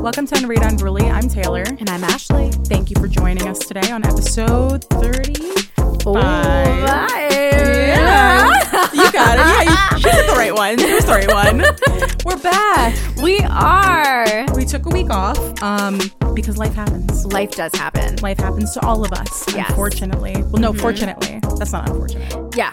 [0.00, 1.08] Welcome to Unrated Unruly.
[1.10, 1.62] I'm Taylor.
[1.62, 2.50] And I'm Ashley.
[2.66, 5.34] Thank you for joining us today on episode 30.
[6.06, 7.16] Oh, Yeah.
[8.92, 9.44] You got it.
[9.46, 10.78] Yeah, you, she said the right one.
[10.78, 11.58] Here's the right one.
[12.24, 12.96] We're back.
[13.22, 14.46] We are.
[14.54, 15.98] We took a week off um,
[16.34, 17.26] because life happens.
[17.26, 18.16] Life does happen.
[18.16, 19.68] Life happens to all of us, Yes.
[19.70, 20.34] unfortunately.
[20.44, 21.40] Well, no, fortunately.
[21.58, 22.56] That's not unfortunate.
[22.56, 22.72] Yeah.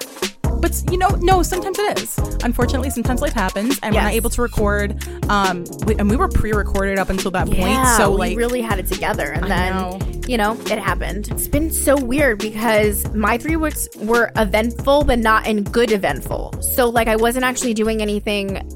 [0.67, 2.17] But you know, no, sometimes it is.
[2.43, 5.01] Unfortunately, sometimes life happens, and we're not able to record.
[5.29, 8.61] Um, we, and we were pre-recorded up until that point, Yeah, so we like, really
[8.61, 9.99] had it together, and I then know.
[10.27, 11.29] you know it happened.
[11.31, 16.61] It's been so weird because my three weeks were eventful, but not in good eventful.
[16.61, 18.69] So like I wasn't actually doing anything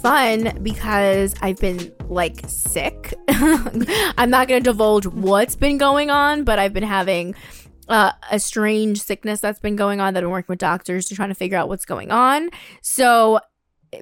[0.00, 3.12] fun because I've been like sick.
[3.28, 7.34] I'm not going to divulge what's been going on, but I've been having
[7.88, 11.28] uh, a strange sickness that's been going on that I'm working with doctors to trying
[11.28, 12.50] to figure out what's going on.
[12.82, 13.40] So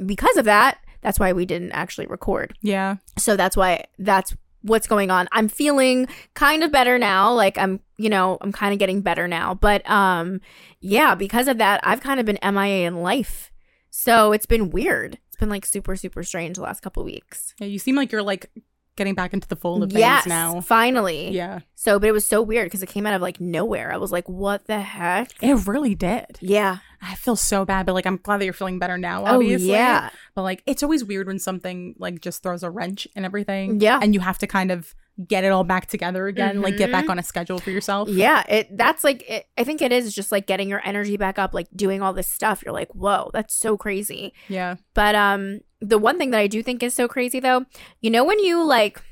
[0.05, 2.55] because of that, that's why we didn't actually record.
[2.63, 5.29] yeah, So that's why that's what's going on.
[5.33, 7.33] I'm feeling kind of better now.
[7.35, 9.53] Like I'm, you know, I'm kind of getting better now.
[9.55, 10.41] But um
[10.81, 13.53] yeah, because of that, I've kind of been MIA in life.
[13.91, 15.19] So it's been weird.
[15.29, 17.55] It's been like super super strange the last couple weeks.
[17.59, 17.67] yeah.
[17.67, 18.51] You seem like you're like
[18.97, 20.61] getting back into the fold of yes, things now.
[20.61, 21.31] finally.
[21.31, 23.93] Yeah, So, but it was so weird because it came out of like nowhere.
[23.93, 26.39] I was like, "What the heck?" it really did.
[26.41, 26.79] Yeah.
[27.07, 29.25] I feel so bad, but like I'm glad that you're feeling better now.
[29.27, 30.09] Oh yeah.
[30.35, 33.81] But like it's always weird when something like just throws a wrench in everything.
[33.81, 33.99] Yeah.
[34.01, 34.95] and you have to kind of
[35.29, 38.09] get it all back together again, like get back on a schedule for yourself.
[38.09, 41.39] Yeah, it that's like it, I think it is just like getting your energy back
[41.39, 42.63] up, like doing all this stuff.
[42.65, 46.63] You're like, "Whoa, that's so crazy." Yeah, But um the one thing that I do
[46.63, 47.67] think is so crazy though,
[48.01, 49.03] you know when you like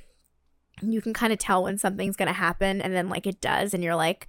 [0.81, 3.73] you can kind of tell when something's going to happen and then like it does
[3.73, 4.27] and you're like,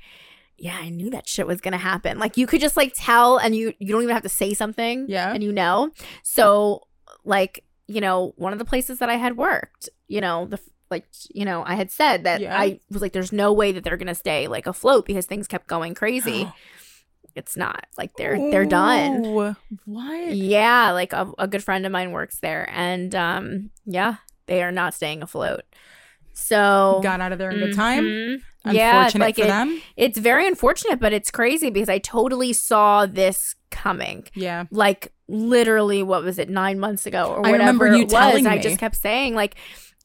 [0.57, 2.19] yeah, I knew that shit was going to happen.
[2.19, 5.05] Like you could just like tell and you you don't even have to say something
[5.09, 5.33] Yeah.
[5.33, 5.89] and you know.
[6.21, 6.83] So
[7.25, 10.59] like, you know, one of the places that I had worked, you know, the
[10.91, 12.55] like you know, I had said that Yeah.
[12.59, 15.47] I was like there's no way that they're going to stay like afloat because things
[15.47, 16.47] kept going crazy.
[17.35, 17.85] it's not.
[17.97, 19.23] Like they're they're done.
[19.85, 20.35] What?
[20.35, 24.15] Yeah, like a, a good friend of mine works there, and um, yeah,
[24.47, 25.61] they are not staying afloat.
[26.33, 28.03] So Got out of there in good time.
[28.05, 28.41] Mhm.
[28.65, 29.81] Unfortunate Yeah, like for it- them.
[29.97, 34.25] It's very unfortunate, but it's crazy because I totally saw this coming.
[34.33, 34.65] Yeah.
[34.71, 38.45] Like literally, what was it, nine months ago or I whatever remember you it was?
[38.45, 39.55] I just kept saying like,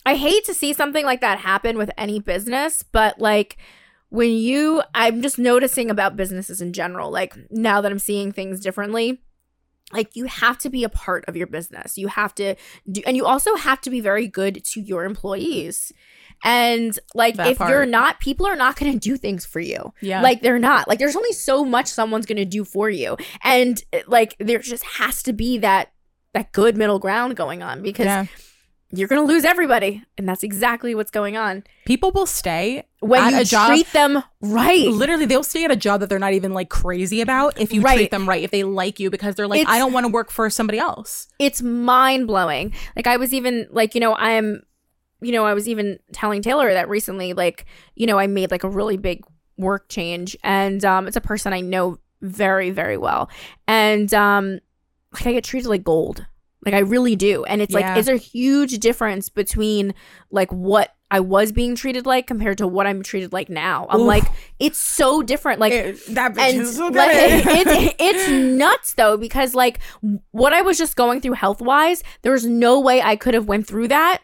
[0.04, 3.56] I hate to see something like that happen with any business, but like
[4.10, 7.10] when you, I'm just noticing about businesses in general.
[7.10, 9.20] Like now that I'm seeing things differently
[9.92, 12.54] like you have to be a part of your business you have to
[12.92, 15.92] do and you also have to be very good to your employees
[16.44, 17.70] and like That if part.
[17.70, 20.20] you're not people are not going to do things for you Yeah.
[20.20, 23.82] like they're not like there's only so much someone's going to do for you and
[24.06, 25.90] like there just has to be that
[26.34, 28.26] that good middle ground going on because yeah.
[28.90, 33.22] You're going to lose everybody and that's exactly what's going on People will stay when
[33.22, 33.68] at you a job.
[33.68, 37.20] treat them right Literally, they'll stay at a job that they're not even like crazy
[37.20, 39.78] about if you treat them right, if they like you, because they're like, It's- I
[39.78, 41.28] don't want to work for somebody else.
[41.38, 42.72] it's mind blowing.
[42.96, 44.62] Like I was even like, you know, I'm
[45.20, 47.66] you know, I was even telling Taylor that recently, like,
[47.96, 49.24] you know, I made like a really big
[49.56, 53.28] work change and um it's a person I know very, very well.
[53.66, 54.60] And um
[55.12, 56.24] like I get treated like gold.
[56.64, 57.44] Like I really do.
[57.44, 57.80] And it's Yeah.
[57.90, 59.94] like it's a huge difference between
[60.30, 63.86] like what I was being treated like compared to what I'm treated like now.
[63.88, 64.06] I'm Oof.
[64.06, 64.24] like,
[64.58, 65.58] it's so different.
[65.58, 69.78] Like that bitch and like, it's it's nuts though because like
[70.32, 73.46] what I was just going through health wise, there was no way I could have
[73.46, 74.22] went through that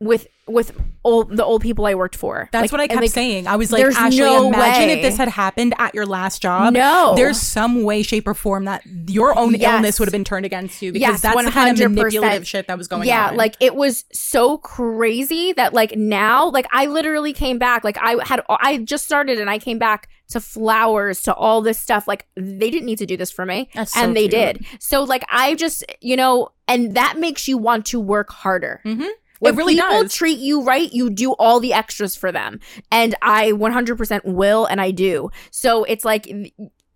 [0.00, 0.72] with with
[1.04, 2.48] old the old people I worked for.
[2.50, 3.46] That's Like, what I kept like, saying.
[3.46, 4.92] I was like, Ashley, no imagine way.
[4.94, 6.72] if this had happened at your last job.
[6.74, 7.12] No.
[7.14, 9.72] There's some way, shape, or form that your own Yes.
[9.74, 11.94] illness would have been turned against you because Yes, that's the kind of 100%.
[11.94, 13.32] manipulative shit that was going yeah, on.
[13.34, 17.84] Yeah, like it was so crazy that like now, like I literally came back.
[17.84, 21.78] Like I had, I just started and I came back to flowers to all this
[21.78, 22.08] stuff.
[22.08, 24.30] Like they didn't need to do this for me, so and they cute.
[24.32, 24.66] did.
[24.80, 28.80] So like I just, you know, and that makes you want to work harder.
[28.84, 29.08] Mhm.
[29.40, 30.14] If It really people does.
[30.14, 32.60] treat you right, you do all the extras for them.
[32.90, 35.30] And I 100% will, and I do.
[35.50, 36.28] So it's like,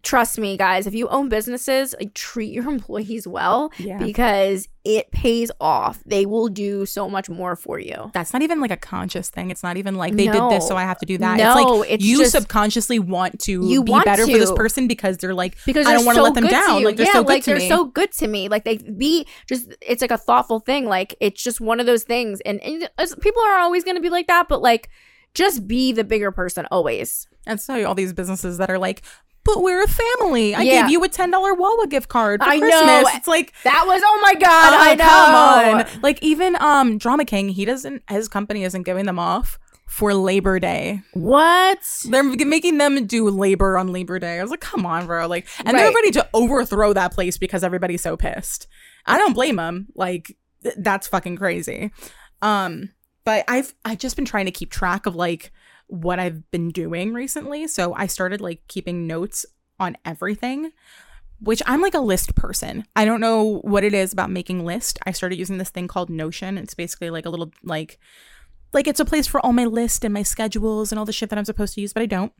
[0.05, 3.99] trust me, guys, if you own businesses, like treat your employees well Yeah.
[3.99, 6.03] because it pays off.
[6.05, 8.11] They will do so much more for you.
[8.13, 9.51] that's not even like a conscious thing.
[9.51, 10.51] It's not even like they No.
[10.51, 11.39] did this, so I have to do that.
[11.39, 14.53] No, it's like it's you just- subconsciously want to You be want better for this
[14.53, 16.85] person because they're like, Because I they're don't want to let them down.
[16.85, 17.69] Like they're yeah, so good like to they're me.
[17.69, 18.49] so good to me.
[18.49, 20.85] Like they be just it's like a thoughtful thing.
[20.87, 22.41] Like it's just one of those things.
[22.43, 22.89] And, and
[23.21, 24.91] people are always going to be like that, but like
[25.33, 27.27] just be the bigger person always.
[27.47, 29.03] And so all these businesses that are like,
[29.45, 30.55] but we're a family.
[30.55, 30.83] I Yeah.
[30.83, 32.69] gave you a ten dollar Wawa gift card for I know.
[32.69, 33.15] Christmas.
[33.17, 34.73] It's like That was oh my god!
[34.75, 35.05] Oh, I know.
[35.05, 35.35] come
[35.95, 36.01] on.
[36.03, 40.59] Like even um Drama King, he doesn't his company isn't giving them off for Labor
[40.59, 41.03] Day.
[41.13, 41.79] What?
[42.09, 44.39] They're making them do labor on Labor Day.
[44.39, 45.29] I was like, come on, bro.
[45.29, 48.67] Like, and they're ready to overthrow that place because everybody's so pissed.
[49.07, 49.89] I don't blame them.
[49.95, 51.93] Like, th- that's fucking crazy.
[52.43, 52.91] Um,
[53.25, 55.53] but I've I've just been trying to keep track of like
[55.87, 57.67] what I've been doing recently.
[57.69, 59.47] So I started like keeping notes
[59.79, 60.73] on everything,
[61.41, 62.85] which I'm like a list person.
[62.97, 64.99] I don't know what it is about making list.
[65.07, 66.59] I started using this thing called Notion.
[66.59, 67.99] It's basically like a little like
[68.73, 71.31] like it's a place for all my list and my schedules and all the shit
[71.31, 72.33] that I'm supposed to use, but I don't.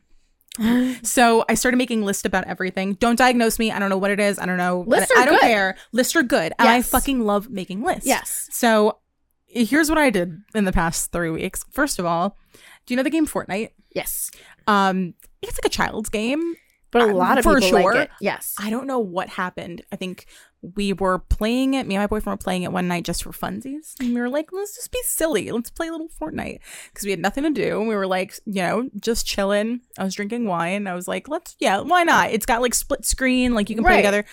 [1.03, 2.93] So I started making lists about everything.
[2.95, 3.71] Don't diagnose me.
[3.71, 4.39] I don't know what it is.
[4.39, 4.83] I don't know.
[4.87, 5.41] Lists I, are I don't good.
[5.41, 5.77] care.
[5.91, 6.53] Lists are good.
[6.57, 8.07] And I fucking love making lists.
[8.07, 8.47] Yes.
[8.51, 8.99] So
[9.45, 11.63] here's what I did in the past three weeks.
[11.71, 12.37] First of all,
[12.85, 13.69] do you know the game Fortnite?
[13.93, 14.29] Yes.
[14.67, 16.55] Um, it's like a child's game.
[16.91, 17.93] But a Uh, lot of for people sure.
[17.93, 18.09] like it.
[18.21, 18.55] Yes.
[18.57, 19.81] I don't know what happened.
[19.91, 20.27] I think
[20.61, 21.85] we were playing it.
[21.87, 23.95] Me and my boyfriend were playing it one night just for funsies.
[23.99, 25.51] And we were like, let's just be silly.
[25.51, 26.59] Let's play a little Fortnite.
[26.93, 27.79] Because we had nothing to do.
[27.81, 29.81] And We were like, you know, just chilling.
[29.99, 30.87] I was drinking wine.
[30.87, 32.31] I was like, let's, yeah, why not?
[32.31, 33.53] It's got like split screen.
[33.53, 33.97] Like you can play Right.
[33.97, 34.23] together.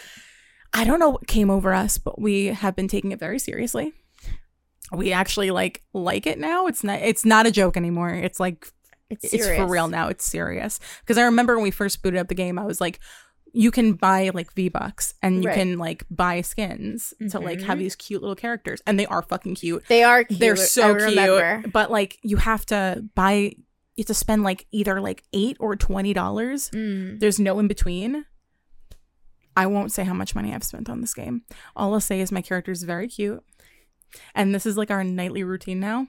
[0.72, 3.92] I don't know what came over us, but we have been taking it very seriously.
[4.90, 6.66] We actually like like it now.
[6.66, 8.10] It's not it's not a joke anymore.
[8.10, 8.66] It's like
[9.10, 10.08] It's, it's for real now.
[10.08, 10.80] It's serious.
[11.00, 12.98] Because I remember when we first booted up the game, I was like,
[13.54, 15.54] you can buy like V Bucks and you Right.
[15.58, 17.80] can like buy skins to like have Mhm.
[17.82, 18.82] these cute little characters.
[18.86, 19.84] And they are fucking cute.
[19.88, 20.40] They are cute.
[20.40, 21.72] They're so cute.
[21.72, 23.52] But like you have to buy
[23.94, 26.70] you have to spend like either like eight or twenty dollars.
[26.70, 27.20] Mm.
[27.20, 28.24] There's no in between.
[29.54, 31.42] I won't say how much money I've spent on this game.
[31.76, 33.44] All I'll say is my character is very cute.
[34.34, 36.08] And this is like our nightly routine now.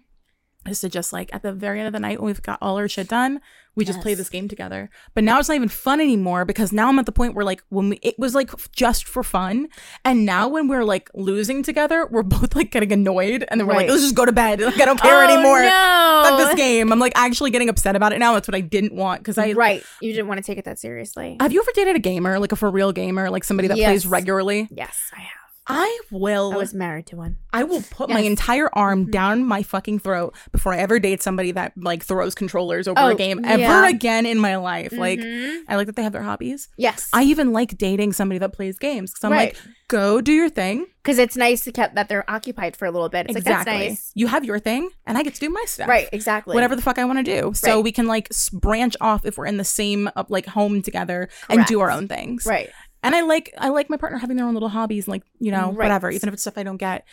[0.66, 2.78] Is to just like at the very end of the night when we've got all
[2.78, 3.42] our shit done,
[3.76, 4.90] we just play this game together.
[5.14, 7.62] But now it's not even fun anymore because now I'm at the point where like
[7.68, 9.68] when we it was like just for fun.
[10.06, 13.74] And now when we're like losing together, we're both like getting annoyed and then we're
[13.74, 13.90] like, Right.
[13.90, 14.62] let's just go to bed.
[14.62, 15.60] Like I don't care Oh, anymore.
[15.64, 16.26] No.
[16.30, 16.94] Fuck this game.
[16.94, 18.32] I'm like actually getting upset about it now.
[18.34, 19.84] That's what I didn't want because I right.
[20.00, 21.36] You didn't want to take it that seriously.
[21.42, 24.08] have you ever dated a gamer, like a for real gamer, like somebody that plays
[24.08, 24.70] regularly?
[24.72, 25.43] yes, I have.
[25.68, 26.52] I will.
[26.54, 27.38] I was married to one.
[27.54, 29.12] I will put my entire arm Mhm.
[29.12, 33.08] down my fucking throat before I ever date somebody that like throws controllers over Oh,
[33.10, 33.88] a game ever yeah.
[33.88, 34.92] again in my life.
[34.92, 35.60] Like, Mhm.
[35.70, 36.68] I like that they have their hobbies.
[36.78, 39.54] yes, I even like dating somebody that plays games because I'm Right.
[39.54, 39.58] like,
[39.88, 40.88] go do your thing.
[41.04, 43.26] because it's nice to keep that they're occupied for a little bit.
[43.28, 43.74] It's exactly.
[43.74, 44.12] like that's nice.
[44.16, 45.90] You have your thing, and I get to do my stuff.
[45.90, 46.08] Right.
[46.14, 46.54] Exactly.
[46.54, 47.54] Whatever the fuck I want to do.
[47.54, 47.84] So Right.
[47.84, 51.66] we can like branch off if we're in the same uh, like home together and
[51.66, 52.46] do our own things.
[52.46, 52.70] Right.
[53.04, 55.68] And I like I like my partner having their own little hobbies, like you know
[55.68, 55.78] Right.
[55.86, 57.06] whatever, even if it's stuff I don't get.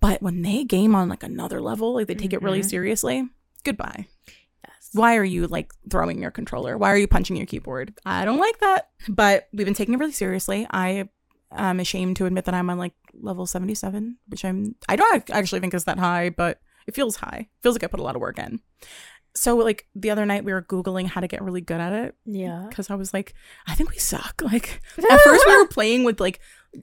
[0.00, 2.70] But when they game on like another level, like they take it really Mhm.
[2.70, 3.28] seriously.
[3.64, 4.06] Goodbye.
[4.64, 4.90] Yes.
[4.92, 6.76] Why are you like throwing your controller?
[6.78, 7.94] Why are you punching your keyboard?
[8.06, 8.90] I don't like that.
[9.08, 10.66] But we've been taking it really seriously.
[10.70, 11.08] I
[11.52, 15.60] am ashamed to admit that I'm on like level 77, which I'm I don't actually
[15.60, 17.48] think is that high, but it feels high.
[17.62, 18.60] feels like I put a lot of work in.
[19.36, 22.14] So like the other night we were googling how to get really good at it
[22.24, 22.66] Yeah.
[22.68, 23.34] because I was like,
[23.66, 24.40] I think we suck.
[24.52, 26.40] Like at first we were playing with like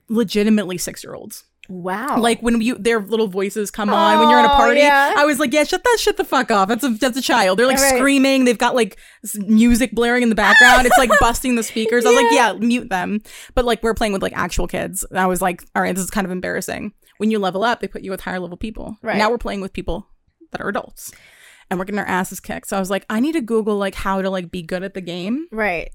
[0.08, 1.44] legitimately six year olds.
[1.68, 2.18] Wow.
[2.18, 4.80] Like when you their little voices come on when you're in a Oh, party.
[4.80, 5.14] yeah.
[5.16, 6.68] I was like, yeah, shut that shit the fuck off.
[6.68, 7.58] That's a that's a child.
[7.58, 7.96] They're like Right.
[7.96, 8.44] screaming.
[8.44, 8.98] They've got like
[9.36, 10.86] music blaring in the background.
[10.86, 12.04] It's like busting the speakers.
[12.04, 13.22] I was like, yeah, mute them.
[13.54, 15.04] But like we're playing with like actual kids.
[15.08, 16.92] And I was like, all right, this is kind of embarrassing.
[17.18, 18.96] When you level up, they put you with higher level people.
[19.00, 19.16] Right.
[19.16, 20.08] Now we're playing with people
[20.50, 21.12] that are adults.
[21.72, 22.68] And we're getting our asses kicked.
[22.68, 24.92] So I was like, I need to Google like how to like be good at
[24.92, 25.90] the game right.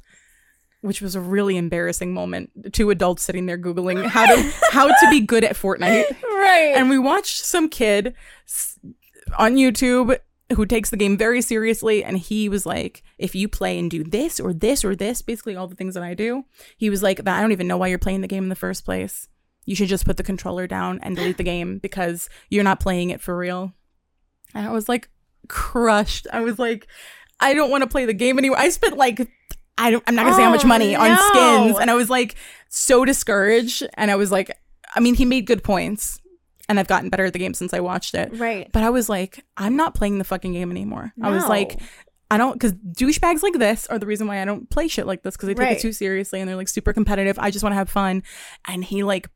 [0.82, 2.74] which was a really embarrassing moment.
[2.74, 6.74] Two adults sitting there googling how to how to be good at Fortnite, Right.
[6.76, 8.16] and we watched some kid
[9.38, 10.18] on YouTube
[10.56, 14.04] who takes the game very seriously, and he was like, "If you play and do
[14.04, 16.46] this or this or this, basically all the things that I do,"
[16.78, 18.84] he was like, "I don't even know why you're playing the game in the first
[18.86, 19.28] place.
[19.66, 23.10] You should just put the controller down and delete the game because you're not playing
[23.12, 23.74] it for real."
[24.56, 25.10] And I was like
[25.48, 26.28] crushed.
[26.32, 26.88] I was like,
[27.40, 28.58] I don't want to play the game anymore.
[28.60, 29.28] I spent like
[29.78, 31.80] I don't I'm not gonna say how much Oh, money on skins.
[31.80, 32.36] And I was like
[32.70, 33.86] so discouraged.
[33.96, 34.52] And I was like,
[34.96, 36.20] I mean, he made good points.
[36.70, 38.30] And I've gotten better at the game since I watched it.
[38.34, 38.70] right.
[38.74, 41.14] But I was like, I'm not playing the fucking game anymore.
[41.22, 41.80] I was like,
[42.30, 45.24] I don't, because douchebags like this are the reason why I don't play shit like
[45.24, 45.78] this because they take Right.
[45.78, 47.40] it too seriously and they're like super competitive.
[47.40, 48.22] I just want to have fun.
[48.68, 49.30] And he like,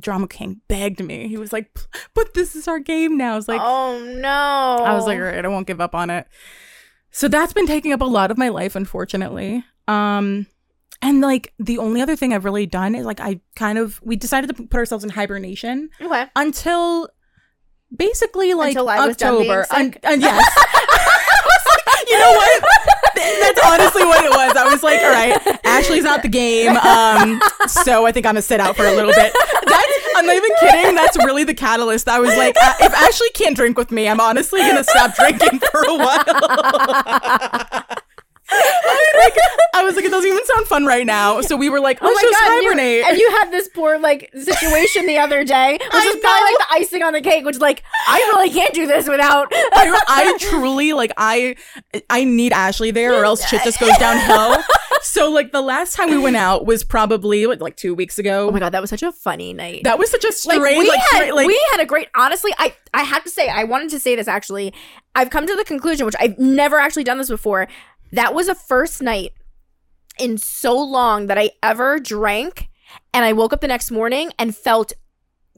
[0.00, 1.28] Drama King begged me.
[1.28, 1.76] He was like,
[2.14, 3.32] but this is our game now.
[3.32, 4.84] I was like, oh no.
[4.84, 6.26] I was like, all right, I won't give up on it.
[7.10, 9.64] So that's been taking up a lot of my life, unfortunately.
[9.88, 10.46] Um,
[11.02, 14.16] and like the only other thing I've really done is like I kind of we
[14.16, 16.26] decided to put ourselves in hibernation okay.
[16.36, 17.08] until
[17.94, 19.74] basically like Until I was done being October.
[19.80, 20.56] Un- uh, yes.
[22.08, 22.64] you know what?
[23.40, 24.56] That's honestly what it was.
[24.56, 26.76] I was like, all right, Ashley's out the game.
[26.76, 29.32] Um, so I think I'm gonna sit out for a little bit.
[29.66, 30.94] That's I'm not even kidding.
[30.94, 32.08] That's really the catalyst.
[32.08, 35.60] I was like, uh, if Ashley can't drink with me, I'm honestly gonna stop drinking
[35.70, 37.84] for a while.
[38.52, 39.36] like,
[39.74, 41.40] I was like, it doesn't even sound fun right now.
[41.40, 43.04] So we were like, oh oh, let's just and you- hibernate.
[43.06, 46.58] And you had this poor like situation the other day, which I is probably like
[46.58, 49.48] the icing on the cake, which like I really can't do this without.
[49.52, 51.56] I, I truly like I
[52.08, 54.62] I need Ashley there or else shit just goes downhill.
[55.02, 58.48] So like the last time we went out was probably like, like two weeks ago.
[58.48, 59.82] oh my god, that was such a funny night.
[59.84, 62.52] that was such a like we like, had straight, like we had a great honestly
[62.58, 64.72] i i have to say i wanted to say this actually
[65.14, 67.66] i've come to the conclusion which i've never actually done this before
[68.12, 69.32] that was a first night
[70.18, 72.68] in so long that i ever drank
[73.14, 74.92] and i woke up the next morning and felt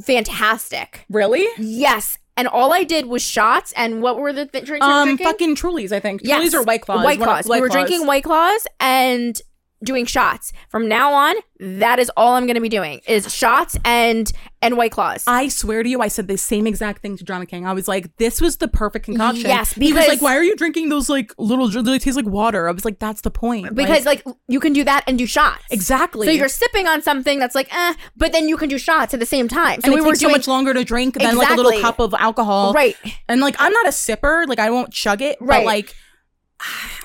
[0.06, 4.84] fantastic really yes and all i did was shots and what were the th- drinks
[4.86, 6.40] um fucking Trulies I think Yes.
[6.42, 7.48] Trulies or White Claws White Claws.
[7.48, 7.86] we were Claws.
[7.88, 9.40] drinking White Claws and
[9.82, 10.52] doing shots.
[10.68, 14.76] From now on, that is all I'm going to be doing is shots and and
[14.76, 15.24] White Claws.
[15.26, 17.66] I swear to you, I said the same exact thing to Drama King.
[17.66, 20.54] I was like, "This was the perfect concoction." Yes, he was like, "Why are you
[20.56, 21.68] drinking those like little?
[21.68, 24.72] They taste like water." I was like, "That's the point." because Like, like, you can
[24.72, 25.64] do that and do shots.
[25.70, 26.26] exactly.
[26.26, 29.20] So you're sipping on something that's like, eh, but then you can do shots at
[29.20, 29.80] the same time.
[29.80, 31.80] So and we it were doing so much longer to drink than like a little
[31.80, 32.72] cup of alcohol.
[32.72, 32.96] right,
[33.28, 35.58] And like I'm not a sipper, like I won't chug it, Right.
[35.60, 35.94] but like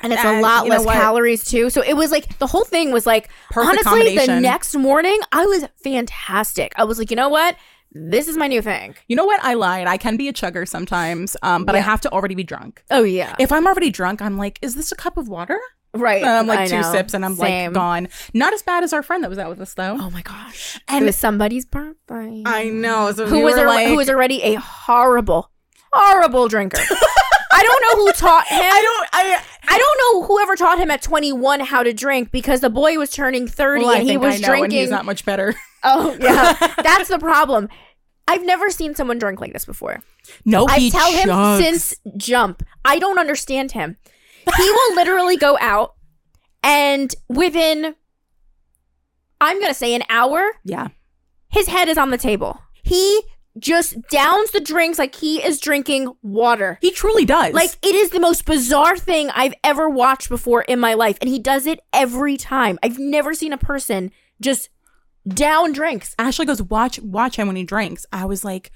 [0.03, 1.69] and it's Uh, a lot less calories too.
[1.69, 5.45] So it was like the whole thing was like Perfect honestly, the next morning I
[5.45, 6.73] was fantastic.
[6.75, 7.55] I was like, you know what,
[7.91, 8.95] this is my new thing.
[9.07, 9.43] you know what?
[9.43, 9.87] I lied.
[9.87, 12.83] I can be a chugger sometimes, um, but I have to already be drunk.
[12.91, 15.59] Oh yeah, If I'm already drunk, I'm like, is this a cup of water?
[15.93, 16.21] right.
[16.21, 16.91] And I'm like I two know.
[16.91, 17.67] sips and I'm Same.
[17.71, 18.09] like gone.
[18.33, 19.97] Not as bad as our friend that was out with us though.
[19.99, 22.43] Oh my gosh, And- it was somebody's birthday.
[22.45, 23.11] I know.
[23.13, 25.49] So who we was were a, like, who was already a horrible,
[25.91, 26.81] horrible drinker.
[27.51, 28.59] I don't know who taught him.
[28.61, 29.09] I don't.
[29.13, 29.41] I.
[29.67, 33.09] I don't know whoever taught him at 21 how to drink because the boy was
[33.11, 34.79] turning 30 Well, and he was I know, and drinking.
[34.79, 35.53] he's not much better.
[35.83, 36.53] oh, yeah.
[36.83, 37.67] That's the problem.
[38.29, 40.01] I've never seen someone drink like this before.
[40.45, 42.63] No, I tell him since jump.
[42.85, 43.97] I don't understand him.
[44.57, 45.95] He will literally go out
[46.63, 47.95] and within,
[49.39, 50.87] I'm going to say an hour, Yeah.
[51.49, 52.59] his head is on the table.
[52.83, 53.21] He
[53.59, 56.77] just downs the drinks like he is drinking water.
[56.81, 57.53] He truly does.
[57.53, 61.29] Like it is the most bizarre thing I've ever watched before in my life, and
[61.29, 62.79] he does it every time.
[62.83, 64.11] I've never seen a person
[64.41, 64.69] just
[65.27, 66.15] down drinks.
[66.17, 68.05] Ashley goes, watch, watch him when he drinks.
[68.11, 68.71] I was like,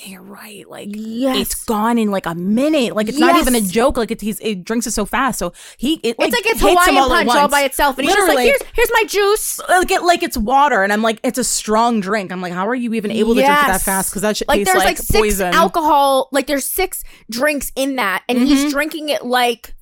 [0.00, 0.68] yeah, you're right.
[0.68, 1.36] Like, Yes.
[1.38, 2.94] it's gone in like a minute.
[2.94, 3.96] Like, it's not even a joke.
[3.96, 5.38] Like, it, he's, it drinks it so fast.
[5.38, 8.28] So he, it, It's like it's Hawaiian all punch all by itself, and he's just
[8.28, 11.44] like, "Here's, here's my juice." Like, it, like it's water, and I'm like, it's a
[11.44, 12.30] strong drink.
[12.30, 14.10] I'm like, how are you even able to drink it that fast?
[14.10, 15.52] Because that shit Like tastes there's like, like, six poison.
[15.54, 18.46] alcohol, like there's six drinks in that, and Mm-hmm.
[18.46, 19.74] he's drinking it like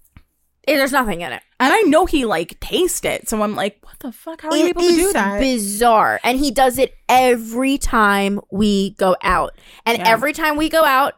[0.67, 1.43] Eh, there's nothing in it.
[1.61, 3.29] and I know he like tastes it.
[3.29, 4.43] So I'm like, what the fuck?
[4.43, 5.41] How are you able to do that?
[5.41, 10.09] bizarre, and he does it every time we go out, and Yeah.
[10.09, 11.15] every time we go out,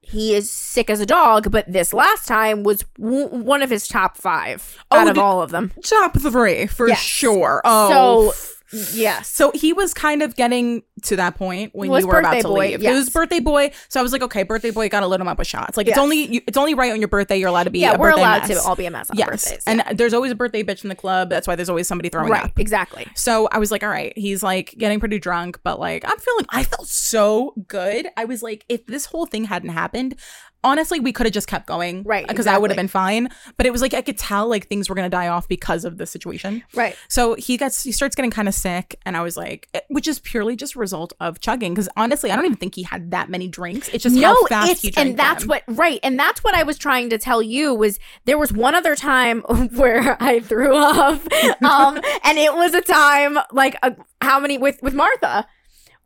[0.00, 1.50] he is sick as a dog.
[1.50, 5.42] But this last time was w- one of his top five Oh, out of all
[5.42, 5.72] of them.
[5.84, 7.00] Top three for Yes.
[7.00, 7.60] sure.
[7.64, 12.18] Oh, So yes, So he was kind of getting to that point when you were
[12.18, 12.82] about to boy, leave.
[12.82, 12.92] yes.
[12.92, 13.70] It was birthday boy.
[13.88, 15.76] So I was like, okay, birthday boy, gotta load him up with shots.
[15.76, 15.94] Like Yes.
[15.96, 17.80] it's only you, it's only right on your birthday you're allowed to be.
[17.80, 18.60] yeah, a we're allowed mess.
[18.62, 19.62] to all be a mess on yes, birthdays.
[19.66, 19.92] and yeah.
[19.92, 21.30] there's always a birthday bitch in the club.
[21.30, 22.58] That's why there's always somebody throwing right, up.
[22.58, 23.06] exactly.
[23.14, 26.46] So I was like, all right, he's like getting pretty drunk, but like I'm feeling,
[26.50, 28.08] I felt so good.
[28.16, 30.16] I was like, if this whole thing hadn't happened,
[30.64, 33.28] honestly, we could have just kept going, Right, Because I would have been fine.
[33.56, 35.98] But it was like I could tell like things were gonna die off because of
[35.98, 36.62] the situation.
[36.74, 36.96] Right.
[37.08, 40.08] So he gets he starts getting kind of sick, and I was like, eh, which
[40.08, 41.74] is purely just a result of chugging.
[41.74, 43.88] Because honestly, I don't even think he had that many drinks.
[43.88, 45.48] It's just no, how fast it's he drank and that's them.
[45.48, 48.74] what right, and that's what I was trying to tell you was there was one
[48.74, 49.40] other time
[49.74, 51.20] where I threw up,
[51.62, 55.46] um, and it was a time like a, how many with with Martha.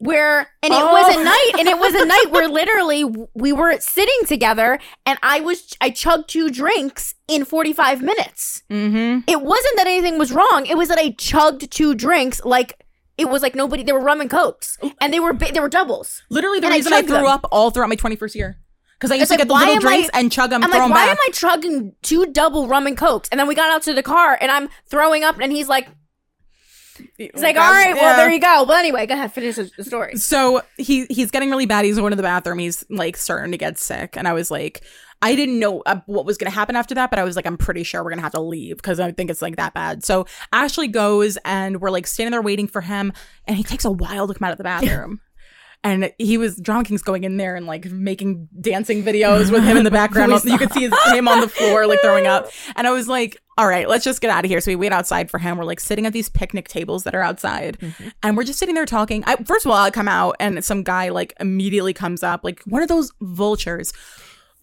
[0.02, 1.20] Where and it was Oh.
[1.20, 3.04] a night, and it was a night where literally
[3.34, 8.62] we were sitting together, and I was I chugged two drinks in forty five minutes.
[8.70, 9.20] Mm-hmm.
[9.28, 12.82] It wasn't that anything was wrong; it was that I chugged two drinks like
[13.18, 13.82] it was like nobody.
[13.82, 16.22] They were rum and cokes, and they were they were doubles.
[16.30, 17.26] Literally, the And reason I, chugged threw them.
[17.26, 18.58] up all throughout my 21st year
[18.98, 20.64] because I used It's to like, get the little am I- drinks and chug them,
[20.64, 21.10] I'm throw like, why back.
[21.10, 23.28] am I chugging two double rum and cokes?
[23.30, 25.88] And then we got out to the car, and I'm throwing up, and he's like,
[27.20, 28.64] he's like, all right, well, there you go.
[28.66, 30.16] But anyway, go ahead, finish the the story.
[30.16, 31.84] So he he's getting really bad.
[31.84, 32.58] He's going to the bathroom.
[32.58, 34.82] He's like starting to get sick, and I was like,
[35.22, 37.46] I didn't know uh, what was going to happen after that, but I was like,
[37.46, 39.74] I'm pretty sure we're going to have to leave because I think it's like that
[39.74, 40.02] bad.
[40.02, 43.12] So Ashley goes, and we're like standing there waiting for him,
[43.46, 45.20] and he takes a while to come out of the bathroom.
[45.82, 49.78] And he was Drama King's going in there and like making dancing videos with him
[49.78, 50.32] in the background.
[50.44, 52.50] You could see his, him on the floor like throwing up.
[52.76, 54.60] And I was like, all right, let's just get out of here.
[54.60, 55.58] So we wait outside for him.
[55.58, 58.08] We're like sitting at these picnic tables that are outside, mm-hmm.
[58.22, 59.22] and we're just sitting there talking.
[59.26, 62.62] I, first of all, I come out and some guy like immediately comes up, like
[62.62, 63.92] one of those vultures.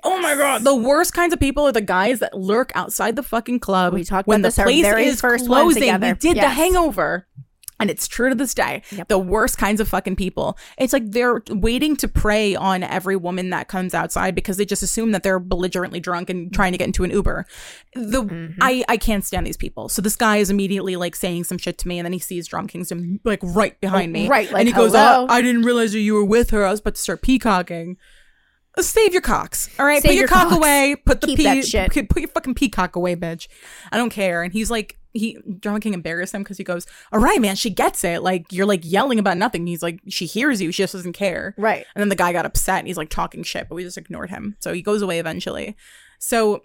[0.03, 0.63] Oh my god!
[0.63, 3.93] The worst kinds of people are the guys that lurk outside the fucking club.
[3.93, 5.83] We talked when about the place very is first closing.
[6.01, 7.27] We did the Hangover.
[7.79, 8.83] And it's true to this day.
[8.91, 9.07] Yep.
[9.07, 10.57] The worst kinds of fucking people.
[10.77, 14.83] It's like they're waiting to prey on every woman that comes outside because they just
[14.83, 17.45] assume that they're belligerently drunk and trying to get into an Uber.
[17.95, 18.59] The Mm-hmm.
[18.61, 19.89] I I can't stand these people.
[19.89, 22.47] So this guy is immediately like saying some shit to me, and then he sees
[22.47, 25.93] Drum Kingston like right behind me, right, like, and he goes, "Oh, I didn't realize
[25.93, 26.65] that you were with her.
[26.65, 27.97] I was about to start peacocking."
[28.79, 30.01] Save your cocks, all right.
[30.01, 30.57] Save put your, your cock cocks.
[30.57, 30.95] away.
[31.03, 31.91] Put the Keep pea, that shit.
[31.91, 33.47] Put, put your fucking peacock away, bitch.
[33.91, 34.43] I don't care.
[34.43, 37.69] And he's like, he Drama King embarrassed him because he goes, "All right, man, she
[37.69, 38.23] gets it.
[38.23, 40.71] Like you're like yelling about nothing." He's like, she hears you.
[40.71, 41.53] She just doesn't care.
[41.57, 41.85] Right.
[41.95, 44.29] And then the guy got upset and he's like talking shit, but we just ignored
[44.29, 44.55] him.
[44.59, 45.75] So he goes away eventually.
[46.19, 46.61] So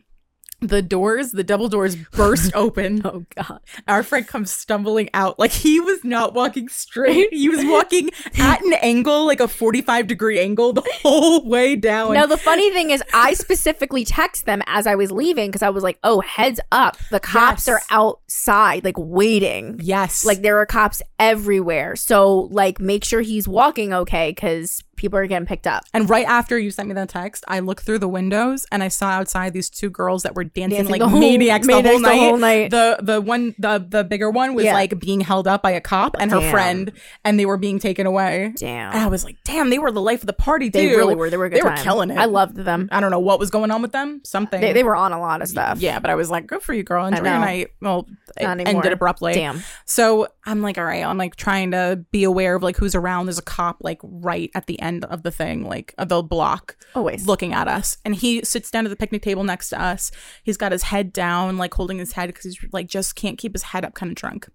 [0.63, 3.03] the doors, the double doors burst open.
[3.05, 3.61] Oh god.
[3.89, 5.39] Our friend comes stumbling out.
[5.39, 7.33] Like he was not walking straight.
[7.33, 12.15] He was walking at an angle, like a 45 degree angle the whole way down.
[12.15, 15.71] Now the funny thing is, I specifically text them as I was leaving because I
[15.71, 16.97] was like, "Oh, heads up!
[17.11, 17.69] The cops Yes.
[17.69, 19.79] are outside, like waiting.
[19.83, 20.25] yes.
[20.25, 21.97] Like there are cops everywhere.
[21.97, 25.85] So like, make sure he's walking okay because people are getting picked up.
[25.93, 28.89] and right after you sent me that text, I looked through the windows and I
[28.89, 31.91] saw outside these two girls that were dancing, Dancing like the whole- maniacs, the, maniacs
[31.95, 32.19] whole the night.
[32.19, 32.71] whole night.
[32.71, 34.75] The the one the the bigger one was Yeah.
[34.75, 36.51] like being held up by a cop and her Damn.
[36.51, 36.93] friend,
[37.25, 38.53] and they were being taken away.
[38.57, 38.93] Damn.
[38.93, 40.79] And I was like, damn, they were the life of the party too.
[40.79, 41.29] They really were.
[41.29, 42.19] They were a good They were killing it.
[42.19, 42.89] I loved them.
[42.93, 44.21] I don't know what was going on with them.
[44.25, 44.61] Something.
[44.61, 45.81] They, they were on a lot of stuff.
[45.81, 47.07] Yeah, but I was like, good for you, girl.
[47.07, 47.69] Enjoy your night.
[47.81, 48.07] Well,
[48.39, 48.83] it Not anymore.
[48.83, 49.35] ended abruptly.
[49.35, 49.63] Damn.
[49.85, 53.27] So I'm like, all right, I'm like trying to be aware of like who's around.
[53.27, 56.77] There's a cop like right at the end of the thing, like of the block,
[56.95, 57.27] Always.
[57.27, 57.99] looking at us.
[58.05, 60.11] And he sits down at the picnic table next to us.
[60.45, 63.53] He's got his head down, like holding his head because he's like just can't keep
[63.53, 64.49] his head up, kind of drunk.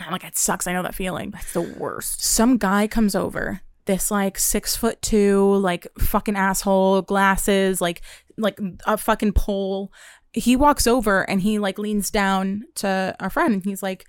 [0.00, 0.66] I'm like, it sucks.
[0.66, 1.30] I know that feeling.
[1.30, 2.22] That's the worst.
[2.24, 3.60] Some guy comes over.
[3.86, 8.00] This like six foot two, like fucking asshole, glasses, like
[8.38, 9.92] like a fucking pole.
[10.32, 14.06] He walks over and he like leans down to our friend and he's like,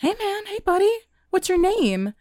[0.00, 0.90] "Hey man, hey buddy,
[1.30, 2.14] what's your name?"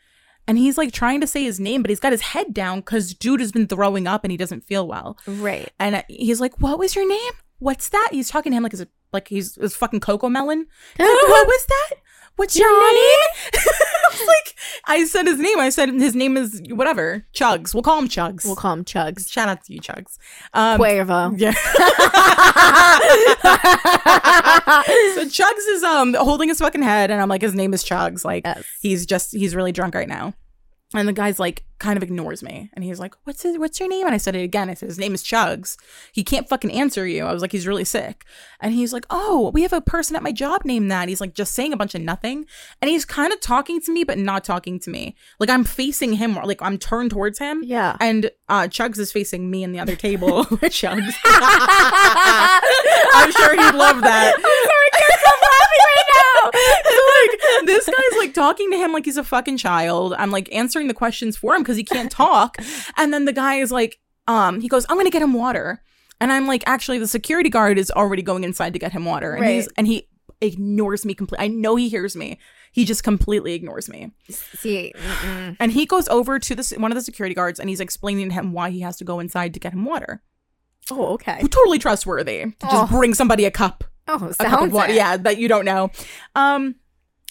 [0.47, 3.13] And he's like trying to say his name, but he's got his head down because
[3.13, 5.17] dude has been throwing up and he doesn't feel well.
[5.27, 5.69] Right.
[5.79, 7.33] And uh, he's like, "What was your name?
[7.59, 10.65] What's that?" He's talking to him like he's a, like he's his fucking Cocomelon.
[10.97, 11.95] Like, what was that?
[12.37, 13.19] What's your name?
[13.55, 14.55] I like,
[14.85, 15.59] I said his name.
[15.59, 17.25] I said his name is whatever.
[17.33, 17.73] Chugs.
[17.73, 18.45] We'll call him Chugs.
[18.45, 19.27] We'll call him Chugs.
[19.27, 20.19] Shout out to you, Chugs.
[20.53, 21.33] Um, Cuervo.
[21.35, 21.51] yeah.
[25.17, 28.23] so Chugs is um holding his fucking head, and I'm like, his name is Chugs.
[28.25, 28.63] Like Yes.
[28.81, 30.33] he's just he's really drunk right now.
[30.93, 32.69] And the guy's like kind of ignores me.
[32.73, 34.05] And he's like, What's his what's your name?
[34.05, 34.69] And I said it again.
[34.69, 35.75] I said, His name is Chugs.
[36.13, 37.25] He can't fucking answer you.
[37.25, 38.23] I was like, he's really sick.
[38.61, 41.09] And he's like, Oh, we have a person at my job named that.
[41.09, 42.45] He's like just saying a bunch of nothing.
[42.81, 45.17] And he's kind of talking to me, but not talking to me.
[45.41, 47.63] Like I'm facing him, like I'm turned towards him.
[47.65, 47.97] Yeah.
[47.99, 50.45] And uh Chugs is facing me and the other table.
[50.45, 51.13] Chugs.
[51.25, 54.35] I'm sure he'd love that.
[56.53, 60.13] so like this guy's like talking to him like he's a fucking child.
[60.17, 62.57] I'm like answering the questions for him because he can't talk.
[62.95, 65.81] And then the guy is like, um, he goes, I'm gonna get him water.
[66.19, 69.33] And I'm like, actually, the security guard is already going inside to get him water.
[69.33, 69.73] And he's Right.
[69.77, 70.07] and he
[70.41, 71.45] ignores me completely.
[71.45, 72.39] I know he hears me.
[72.71, 74.11] He just completely ignores me.
[74.29, 75.57] See, mm-mm.
[75.59, 78.33] And he goes over to this one of the security guards and he's explaining to
[78.35, 80.21] him why he has to go inside to get him water.
[80.91, 81.39] oh, okay.
[81.49, 82.43] Totally trustworthy.
[82.45, 82.97] To just Oh.
[82.97, 84.93] bring somebody a cup Oh, of sounds water.
[84.93, 85.91] Yeah, that you don't know.
[86.35, 86.75] Um,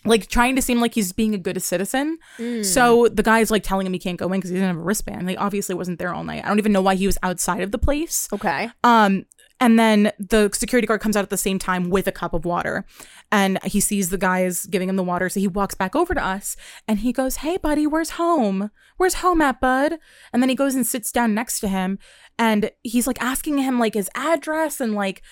[0.05, 2.19] like trying to seem like he's being a good citizen.
[2.39, 2.65] Mm.
[2.65, 4.81] So the guy's like telling him he can't go in because he doesn't have a
[4.81, 5.29] wristband.
[5.29, 6.45] He obviously wasn't there all night.
[6.45, 8.29] I don't even know why he was outside of the place.
[8.33, 8.71] Okay.
[8.85, 9.27] Um,
[9.59, 12.45] and then the security guard comes out at the same time with a cup of
[12.45, 12.85] water,
[13.33, 15.31] and he sees the guy is giving him the water.
[15.31, 18.71] So he walks back over to us, and he goes, "Hey, buddy, where's home?
[18.99, 19.99] Where's home at, bud?"
[20.33, 21.99] And then he goes and sits down next to him,
[22.39, 25.23] and he's like asking him like his address, and like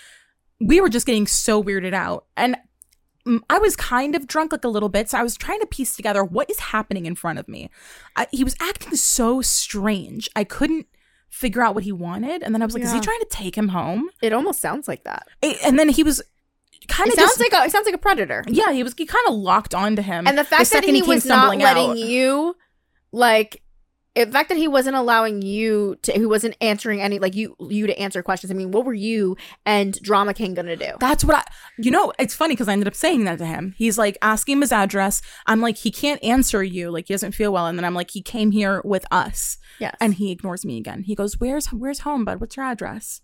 [0.67, 2.57] we were just getting so weirded out, and.
[3.49, 5.97] I was kind of drunk, like a little bit, so I was trying to piece
[5.97, 7.71] together what is happening in front of me.
[8.17, 10.29] I, he was acting so strange.
[10.37, 10.87] I couldn't
[11.31, 13.57] figure out what he wanted, and then I was like, "Is he trying to take
[13.57, 15.27] him home?" It almost sounds like that.
[15.65, 16.23] And then he was
[16.87, 18.45] kind of sounds just, like a, it sounds like a predator.
[18.47, 20.27] yeah, he was he kind of locked onto him.
[20.27, 21.97] And the fact that second he was not letting out.
[21.97, 22.57] you,
[23.11, 23.63] like,
[24.15, 27.87] the fact that he wasn't allowing you to, he wasn't answering any, like you, you
[27.87, 28.51] to answer questions.
[28.51, 30.93] I mean, what were you and Drama King gonna do?
[31.01, 31.45] That's what I,
[31.79, 33.75] you know, it's funny because I ended up saying that to him.
[33.77, 35.21] He's like asking his address.
[35.47, 36.91] I'm like, he can't answer you.
[36.91, 37.67] Like, he doesn't feel well.
[37.67, 39.59] And then I'm like, he came here with us.
[39.81, 39.97] Yes.
[40.01, 41.03] And he ignores me again.
[41.03, 42.41] He goes, Where's, where's home, bud?
[42.41, 43.21] What's your address?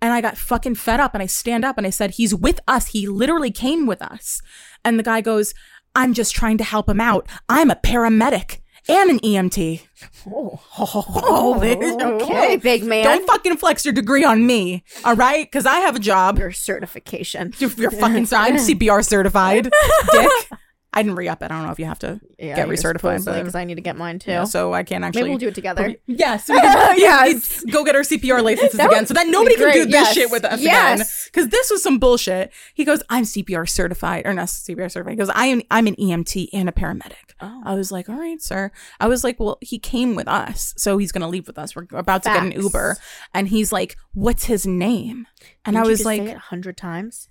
[0.00, 2.60] And I got fucking fed up and I stand up and I said, He's with
[2.66, 2.88] us.
[2.88, 4.40] He literally came with us.
[4.84, 5.54] And the guy goes,
[5.94, 7.28] I'm just trying to help him out.
[7.48, 9.82] I'm a paramedic and an EMT.
[10.26, 12.58] Oh, Oh, okay, oh.
[12.58, 13.04] big man.
[13.04, 15.44] Don't fucking flex your degree on me, all right?
[15.44, 16.38] Because I have a job.
[16.38, 17.52] your certification.
[17.58, 19.70] You're, you're fucking I'm CPR certified,
[20.12, 20.30] dick.
[20.92, 21.46] I didn't re up it.
[21.46, 23.96] I don't know if you have to get recertified, but because I need to get
[23.96, 24.30] mine too.
[24.30, 25.22] yeah, so I can't actually.
[25.22, 25.94] Maybe we'll do it together.
[26.06, 27.62] Yes, Yes.
[27.64, 30.14] Go get our CPR licenses again, so that nobody can do this Yes.
[30.14, 30.94] shit with us Yes.
[31.00, 31.06] again.
[31.26, 32.50] Because this was some bullshit.
[32.74, 35.62] He goes, "I'm CPR certified, or not CPR certified." He goes, "I am.
[35.70, 37.62] I'm an EMT and a paramedic." Oh.
[37.64, 40.96] I was like, "All right, sir." I was like, "Well, he came with us, so
[40.98, 41.76] he's gonna leave with us.
[41.76, 42.96] We're about to get an Uber."
[43.34, 45.26] And he's like, "What's his name?"
[45.64, 47.28] And I Didn't you was like, a hundred times.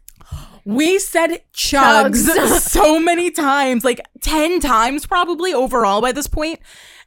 [0.65, 2.59] We said chugs, Chugs.
[2.59, 6.59] so many times, like 10 times probably overall by this point.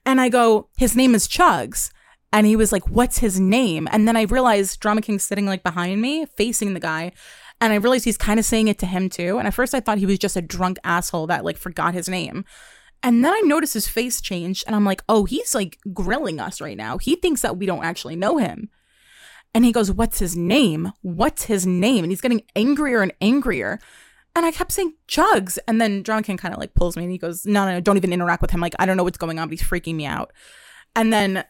[0.06, 1.90] And I go, his name is Chugs.
[2.32, 3.88] And he was like, what's his name?
[3.90, 7.12] And then I realized Drama King's sitting like behind me, facing the guy.
[7.60, 9.38] And I realized he's kind of saying it to him too.
[9.38, 12.08] And at first I thought he was just a drunk asshole that like forgot his
[12.08, 12.44] name.
[13.02, 16.60] And then I noticed his face changed and I'm like, oh, he's like grilling us
[16.60, 16.98] right now.
[16.98, 18.70] He thinks that we don't actually know him.
[19.54, 20.92] And he goes, What's his name?
[21.02, 22.04] What's his name?
[22.04, 23.80] And he's getting angrier and angrier.
[24.36, 25.58] And I kept saying Chugs.
[25.66, 27.80] And then Drama King kind of like pulls me and he goes, No, no, no,
[27.80, 28.60] don't even interact with him.
[28.60, 30.32] Like, I don't know what's going on, but he's freaking me out.
[30.94, 31.44] And then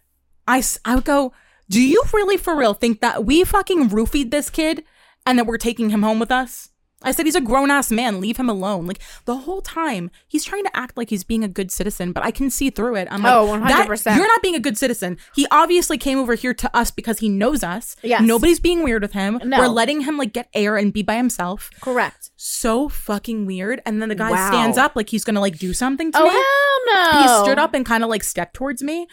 [0.48, 1.32] I, I would go,
[1.68, 4.84] Do you really for real think that we fucking roofied this kid
[5.26, 6.69] and that we're taking him home with us?
[7.02, 8.20] I said he's a grown ass man.
[8.20, 8.86] Leave him alone.
[8.86, 12.22] Like the whole time, he's trying to act like he's being a good citizen, but
[12.22, 13.08] I can see through it.
[13.10, 14.16] I'm like, Oh, 100%.
[14.16, 15.16] You're not being a good citizen.
[15.34, 17.96] He obviously came over here to us because he knows us.
[18.02, 18.20] Yes.
[18.22, 19.40] Nobody's being weird with him.
[19.44, 19.58] No.
[19.58, 21.70] We're letting him like get air and be by himself.
[21.80, 22.30] Correct.
[22.36, 23.80] So fucking weird.
[23.86, 24.48] And then the guy Wow.
[24.50, 27.22] stands up like he's gonna like do something to Oh me hell no!
[27.22, 29.06] he stood up and kind of like stepped towards me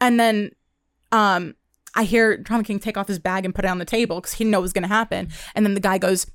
[0.00, 0.50] and then
[1.12, 1.54] um
[1.94, 4.32] i hear drama king take off his bag and put it on the table because
[4.34, 6.26] he didn't know what was going to happen and then the guy goes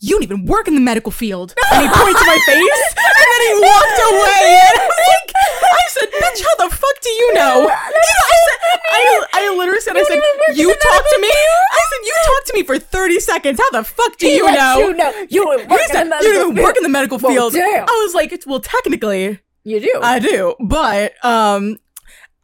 [0.00, 1.54] you don't even work in the medical field.
[1.72, 4.44] And he points to my face and then he walked away.
[4.68, 5.32] And I was like
[5.64, 7.68] I said bitch how the fuck do you know?
[7.70, 10.20] I said I, I literally said I said
[10.54, 11.28] you talk to me.
[11.28, 13.58] I said you talk to me for 30 seconds.
[13.60, 14.78] How the fuck do you know?
[14.78, 15.26] you know.
[15.28, 17.54] You He work said, in the you don't work in the medical field.
[17.56, 20.00] I was like, well, technically, You do.
[20.02, 21.78] I do, but um,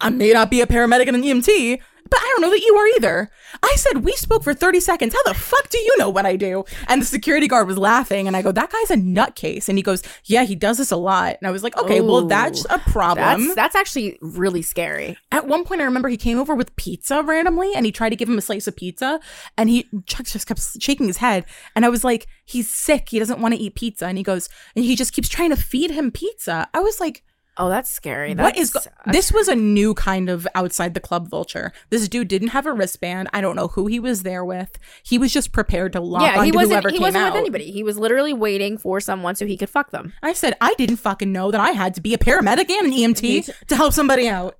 [0.00, 2.74] I may not be a paramedic and an EMT, but I don't know that you
[2.76, 3.30] are either.
[3.62, 5.14] I said we spoke for thirty seconds.
[5.14, 6.64] How the fuck do you know what I do?
[6.88, 9.82] And the security guard was laughing, and I go, "That guy's a nutcase." And he
[9.82, 12.78] goes, "Yeah, he does this a lot." And I was like, "Okay, well, that's a
[12.78, 15.16] problem." that's that's actually really scary.
[15.30, 18.16] At one point, I remember he came over with pizza randomly, and he tried to
[18.16, 19.20] give him a slice of pizza,
[19.56, 21.44] and he Chuck just kept shaking his head,
[21.76, 23.08] and I was like, "He's sick.
[23.10, 25.56] He doesn't want to eat pizza." And he goes, and he just keeps trying to
[25.56, 26.68] feed him pizza.
[26.74, 27.22] I was like.
[27.60, 28.34] Oh, that's scary.
[28.34, 29.30] What is That's- go- this?
[29.32, 31.72] Was a new kind of outside the club vulture.
[31.90, 33.28] This dude didn't have a wristband.
[33.34, 34.78] I don't know who he was there with.
[35.02, 36.90] He was just prepared to lock yeah, he wasn't.
[36.90, 37.32] He wasn't out.
[37.34, 37.70] with anybody.
[37.70, 40.14] He was literally waiting for someone so he could fuck them.
[40.22, 42.92] I said I didn't fucking know that I had to be a paramedic and an
[42.92, 44.56] EMT to help somebody out.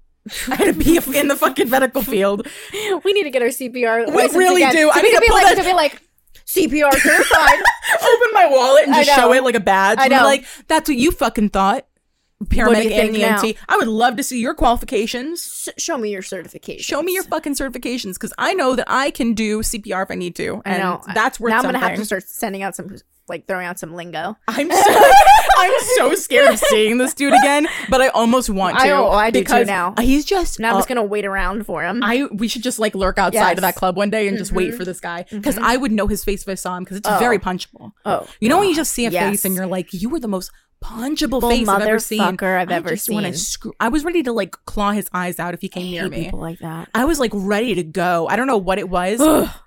[0.49, 2.47] I had to be in the fucking medical field.
[3.03, 4.15] we need to get our CPR.
[4.15, 4.75] We really again.
[4.75, 4.91] do.
[4.93, 6.03] I need to be like that- to be like
[6.47, 7.59] CPR certified.
[8.03, 9.99] Open my wallet and just show it like a badge.
[9.99, 10.25] I and know.
[10.25, 11.87] like that's what you fucking thought.
[12.45, 13.15] Paramedic and?
[13.15, 13.57] EMT.
[13.69, 15.41] I would love to see your qualifications.
[15.69, 16.83] S- show me your certification.
[16.83, 20.15] Show me your fucking certifications because I know that I can do CPR if I
[20.15, 21.03] need to, I and know.
[21.15, 22.97] that's worth now I'm gonna have to start sending out some,
[23.29, 24.37] like throwing out some lingo.
[24.49, 25.11] I'm so,
[25.59, 28.85] I'm so scared of seeing this dude again, but I almost want to.
[28.85, 29.95] I- oh, I do too now.
[30.01, 30.59] He's just.
[30.59, 32.03] Now I'm uh, just gonna wait around for him.
[32.03, 33.59] I we should just like lurk outside Yes.
[33.59, 36.07] of that club one day and just wait for this guy because I would know
[36.07, 37.93] his face if I saw him because it's very punchable.
[38.07, 39.29] oh, You know when you just see a Yes.
[39.31, 40.51] face and you're like, you were the most
[40.83, 42.21] punchable face I've ever seen.
[42.21, 43.33] motherfucker I've I ever seen.
[43.35, 46.25] screw- I was ready to like claw his eyes out if he came near me.
[46.25, 46.89] people like that.
[46.95, 48.27] I was like ready to go.
[48.29, 49.21] I don't know what it was.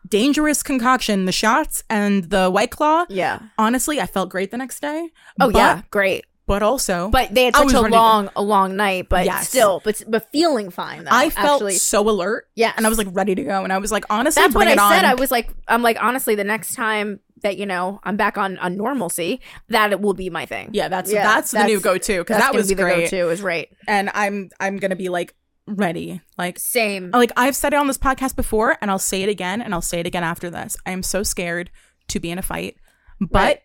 [0.08, 3.06] Dangerous concoction, the shots and the white claw.
[3.10, 3.40] Yeah.
[3.58, 5.10] Honestly, I felt great the next day.
[5.40, 6.26] Oh but, yeah, great.
[6.46, 9.08] but also, But they had such a ready to- long, a long night.
[9.10, 9.48] But Yes.
[9.50, 11.12] still, but but feeling fine though.
[11.12, 11.76] I felt actually.
[11.76, 12.48] so alert.
[12.56, 13.64] Yeah, and I was like ready to go.
[13.64, 14.80] And I was like, honestly, That's what I said.
[14.80, 15.06] on.
[15.06, 18.58] I was like, I'm like, honestly, the next time that you know I'm back on
[18.58, 20.70] on normalcy, that it will be my thing.
[20.74, 23.30] yeah, that's Yeah, that's the new go to because that was be the go-to.
[23.30, 23.70] Is right.
[23.88, 25.36] And I'm I'm gonna be like
[25.68, 26.22] ready.
[26.38, 27.12] Like Same.
[27.12, 29.82] like I've said it on this podcast before, and I'll say it again, and I'll
[29.82, 30.76] say it again after this.
[30.86, 31.70] I am so scared
[32.10, 32.78] to be in a fight,
[33.20, 33.34] but.
[33.40, 33.60] Right.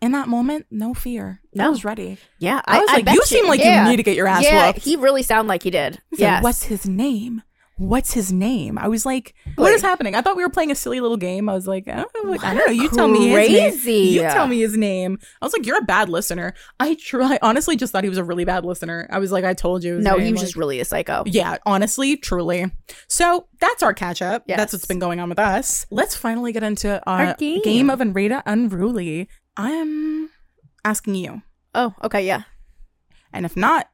[0.00, 1.40] In that moment, no fear.
[1.58, 2.18] I was ready.
[2.38, 4.68] yeah, I was like, bet you seem like you need to get your ass Yeah,
[4.68, 4.78] whooped.
[4.84, 6.00] he really sounded like he did.
[6.10, 6.44] He said, Yes.
[6.44, 7.42] What's his name?
[7.78, 8.76] What's his name?
[8.76, 9.80] I was like, what Wait.
[9.80, 10.14] happening?
[10.14, 11.48] I thought we were playing a silly little game.
[11.48, 12.72] I was like, I don't know, like, I don't know.
[12.72, 14.12] You tell me his name.
[14.14, 15.18] You tell me his name.
[15.40, 16.54] I was like, you're a bad listener.
[16.80, 19.06] I try honestly just thought he was a really bad listener.
[19.10, 19.98] I was like, I told you.
[20.00, 21.22] No, name, he was like- just really a psycho.
[21.26, 22.70] yeah, honestly, truly.
[23.08, 24.42] So that's our catch up.
[24.46, 24.58] Yes.
[24.58, 25.86] That's what's been going on with us.
[25.90, 27.62] Let's finally get into our, Our game.
[27.62, 29.28] game of Unrated Unruly.
[29.56, 30.30] I'm
[30.84, 31.42] asking you.
[31.74, 32.42] Oh, okay, yeah.
[33.32, 33.88] And if not,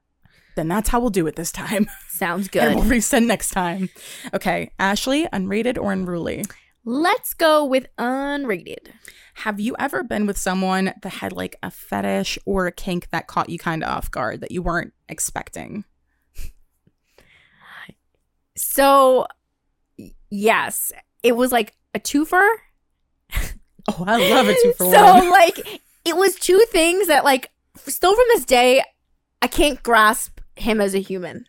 [0.57, 1.89] then that's how we'll do it this time.
[2.09, 2.75] Sounds and good.
[2.77, 3.89] we'll resend next time.
[4.33, 6.45] Okay, Ashley, unrated or unruly?
[6.85, 8.89] Let's go with unrated.
[9.35, 13.27] Have you ever been with someone that had like a fetish or a kink that
[13.27, 15.85] caught you kind of off guard that you weren't expecting?
[18.57, 19.27] So,
[20.31, 22.49] yes, it was like a twofer.
[23.87, 25.31] Oh, I love it two for so, one.
[25.31, 28.83] like, it was two things that, like, still from this day,
[29.43, 31.47] I can't grasp him as a human.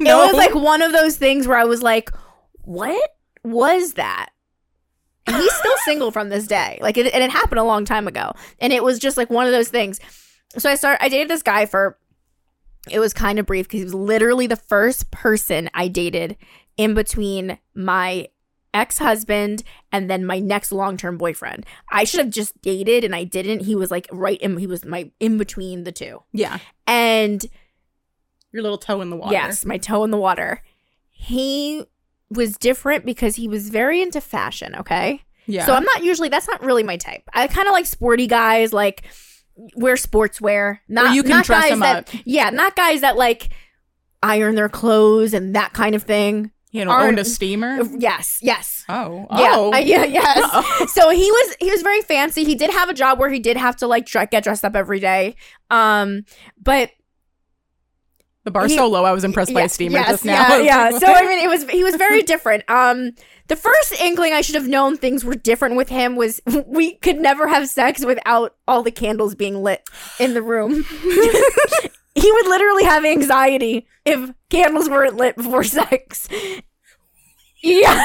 [0.00, 2.10] no, It was like one of those things where I was like,
[2.62, 4.30] what was that?
[5.26, 6.78] And he's still single from this day.
[6.80, 8.32] Like, it, and it happened a long time ago.
[8.60, 10.00] And it was just like one of those things.
[10.56, 11.98] So I started, I dated this guy for,
[12.90, 16.36] it was kind of brief because he was literally the first person I dated
[16.76, 18.28] in between my
[18.72, 21.66] ex husband and then my next long term boyfriend.
[21.90, 23.60] I should have just dated and I didn't.
[23.60, 26.22] He was like right in, he was my in between the two.
[26.32, 27.44] yeah, And
[28.52, 29.32] your little toe in the water.
[29.32, 30.62] Yes, my toe in the water.
[31.10, 31.84] He
[32.30, 35.22] was different because he was very into fashion, okay?
[35.46, 35.64] yeah.
[35.66, 37.22] So I'm not usually that's not really my type.
[37.32, 39.04] I kind of like sporty guys like
[39.76, 40.78] wear sportswear.
[40.88, 42.20] Not you can not dress guys them that up.
[42.24, 43.48] Yeah, not guys that like
[44.22, 46.50] iron their clothes and that kind of thing.
[46.70, 47.78] you know, aren't- owned a steamer.
[47.98, 48.84] Yes, yes.
[48.90, 50.38] Oh, Yeah, oh, uh, yeah, yes.
[50.52, 50.86] Uh-oh.
[50.86, 52.44] So he was he was very fancy.
[52.44, 54.76] He did have a job where he did have to like dre- get dressed up
[54.76, 55.34] every day.
[55.70, 56.24] Um,
[56.62, 56.90] but
[58.48, 60.56] The bar He- so low, I was impressed by Yeah, a steamer yes, just now.
[60.56, 60.98] Yeah, yeah.
[60.98, 62.64] So I mean, it was he was very different.
[62.70, 63.10] Um,
[63.48, 67.18] the first inkling I should have known things were different with him was we could
[67.20, 69.82] never have sex without all the candles being lit
[70.18, 70.82] in the room.
[72.14, 76.26] he would literally have anxiety if candles weren't lit before sex.
[77.62, 78.02] Yeah.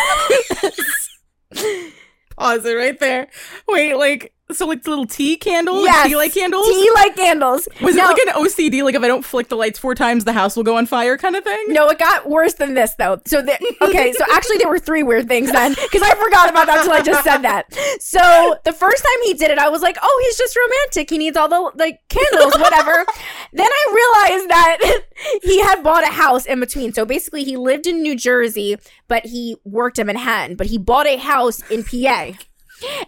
[2.37, 3.29] Pause it right there.
[3.69, 6.07] Wait, like so, like the little tea candles, Yes.
[6.07, 6.67] tea light candles.
[6.67, 7.67] Tea light candles.
[7.81, 8.83] Was Now- it like an OCD?
[8.83, 11.17] Like if I don't flick the lights four times, the house will go on fire,
[11.17, 11.65] kind of thing.
[11.69, 13.21] No, it got worse than this though.
[13.25, 16.67] So the, okay, so actually there were three weird things then because I forgot about
[16.67, 17.73] that until I just said that.
[17.99, 21.09] So the first time he did it, I was like, oh, he's just romantic.
[21.09, 23.05] He needs all the like candles, whatever.
[23.53, 25.01] then I realized that
[25.43, 26.93] he had bought a house in between.
[26.93, 30.55] So basically, he lived in New Jersey, but he worked in Manhattan.
[30.55, 32.31] But he bought a house in PA.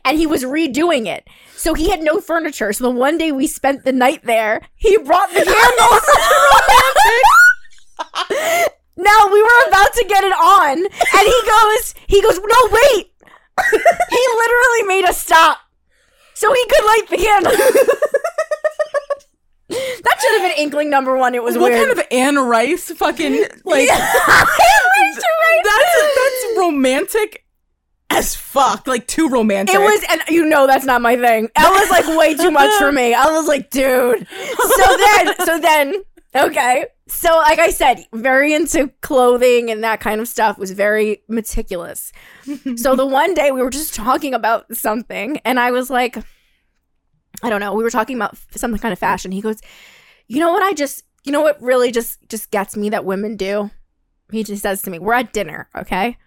[0.03, 1.27] And he was redoing it.
[1.55, 2.73] So he had no furniture.
[2.73, 6.01] So the one day we spent the night there, he brought the candles.
[8.97, 13.11] Now we were about to get it on, and he goes, he goes, no wait.
[13.71, 15.59] he literally made us stop,
[16.33, 17.51] so he could light the candle.
[19.69, 21.35] that should have been inkling number one.
[21.35, 21.87] It was what weird.
[21.87, 23.89] kind of Anne Rice fucking like?
[23.89, 25.61] Right, right.
[25.63, 27.44] That's that's romantic
[28.09, 28.87] as fuck.
[28.87, 29.75] Like too romantic.
[29.75, 31.49] It was, and you know that's not my thing.
[31.55, 33.13] That was like way too much for me.
[33.13, 34.27] I was like, dude.
[34.27, 35.93] So then, so then,
[36.35, 36.85] okay.
[37.07, 40.57] So like I said, very into clothing and that kind of stuff.
[40.57, 42.11] Was very meticulous.
[42.75, 46.17] so the one day we were just talking about something, and I was like,
[47.43, 47.73] I don't know.
[47.73, 49.31] We were talking about some kind of fashion.
[49.31, 49.59] He goes,
[50.27, 50.63] you know what?
[50.63, 53.71] I just, you know what really just just gets me that women do.
[54.31, 56.17] He just says to me, "We're at dinner, okay?"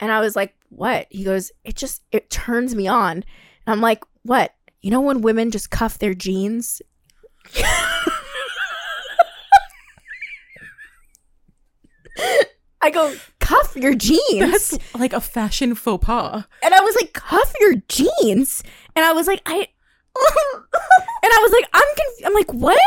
[0.00, 3.24] And I was like, "What?" He goes, "It just it turns me on." And
[3.66, 6.80] I'm like, "What?" You know when women just cuff their jeans?
[12.82, 14.20] I go, "Cuff your jeans?"
[14.70, 16.44] that's like a fashion faux pas.
[16.62, 18.62] And I was like, cuff your jeans.
[18.96, 19.54] And I was like, I.
[19.56, 19.66] and
[21.32, 22.80] I was like, I'm conf- I'm like, what?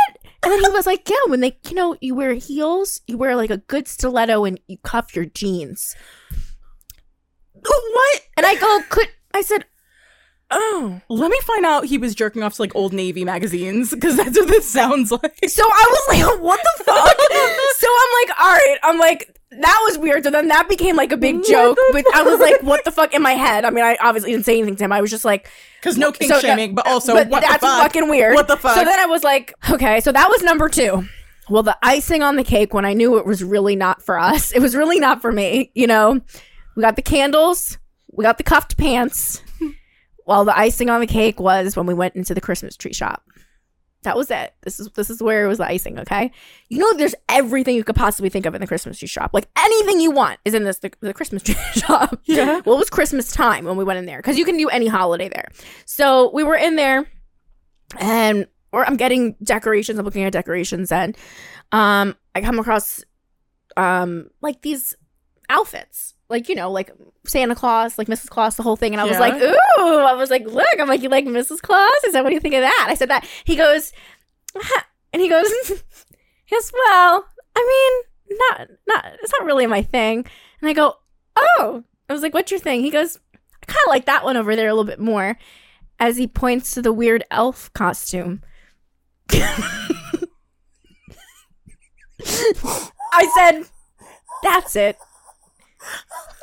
[0.44, 3.36] And then he was like, yeah, when they, you know, you wear heels, you wear
[3.36, 5.96] like a good stiletto, and you cuff your jeans.
[7.66, 8.22] What?
[8.38, 9.66] And I go, could I said,
[10.52, 11.02] oh.
[11.10, 14.38] Let me find out he was jerking off to like old Navy magazines because that's
[14.38, 15.38] what this sounds like.
[15.48, 17.18] So I was like, what the fuck?
[17.78, 18.78] so I'm like, all right.
[18.84, 20.24] I'm like, that was weird.
[20.24, 21.78] So then that became like a big What joke.
[21.92, 23.66] But I was like, what the fuck in my head?
[23.66, 24.92] I mean, I obviously didn't say anything to him.
[24.92, 25.48] I was just like,
[25.80, 27.84] Because no kink So, uh, shaming, but also but what that's the fuck?
[27.84, 28.34] fucking weird.
[28.34, 28.76] What the fuck?
[28.76, 31.08] So then I was like, okay, so that was number two.
[31.50, 34.52] Well, the icing on the cake when I knew it was really not for us.
[34.54, 35.72] It was really not for me.
[35.76, 36.22] You know,
[36.76, 37.78] we got the candles,
[38.12, 39.42] we got the cuffed pants.
[40.26, 43.24] Well, the icing on the cake was when we went into the Christmas tree shop.
[44.04, 44.54] That was it.
[44.62, 46.32] This is this is where it was the icing, okay?
[46.68, 49.32] You know there's everything you could possibly think of in the Christmas tree shop.
[49.34, 52.20] Like anything you want is in this the, the Christmas tree shop.
[52.26, 52.62] Yeah.
[52.66, 54.88] Well, it was Christmas time when we went in there cuz you can do any
[54.88, 55.48] holiday there.
[55.86, 57.06] So, we were in there
[57.98, 61.18] and or I'm getting decorations, I'm looking at decorations and
[61.72, 63.06] um I come across
[63.78, 64.96] um like these
[65.50, 66.14] outfits.
[66.30, 66.92] Like, you know, like
[67.26, 68.30] Santa Claus, like Mrs.
[68.30, 68.94] Claus, the whole thing.
[68.94, 71.62] And I was like, ooh, I was like, look, I'm like, you like Mrs.
[71.62, 71.92] Claus?
[72.06, 72.88] Is that what do you think of that?
[72.90, 73.28] I said that.
[73.44, 73.94] He goes,
[75.14, 77.26] and he goes, goes, well,
[77.56, 80.26] I mean, not, not, it's not really my thing.
[80.62, 80.96] And I go,
[81.36, 82.82] oh, I was like, what's your thing?
[82.82, 83.20] He goes,
[83.62, 85.38] I kind of like that one over there a little bit more
[86.00, 88.42] as he points to the weird elf costume.
[92.26, 93.64] I said,
[94.44, 94.98] that's it.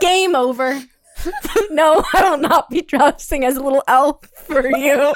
[0.00, 0.82] Game over.
[1.70, 5.12] no, I will not be dressing as a little elf for you.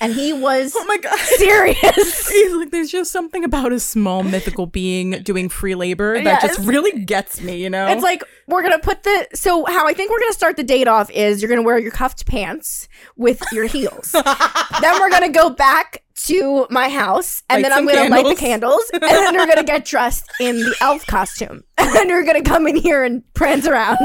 [0.00, 1.18] And he was Oh my god.
[1.18, 2.28] serious.
[2.28, 6.58] He's like, there's just something about a small mythical being doing free labor that just
[6.60, 7.86] really gets me, you know?
[7.88, 10.88] It's like we're gonna put the so how I think we're gonna start the date
[10.88, 14.12] off is you're gonna wear your cuffed pants with your heels.
[14.80, 18.34] then we're gonna go back to my house and Light then I'm gonna light the
[18.34, 18.82] candles.
[18.90, 22.42] candles and then we're gonna get dressed in the elf costume and then we're gonna
[22.42, 23.96] come in here and prance around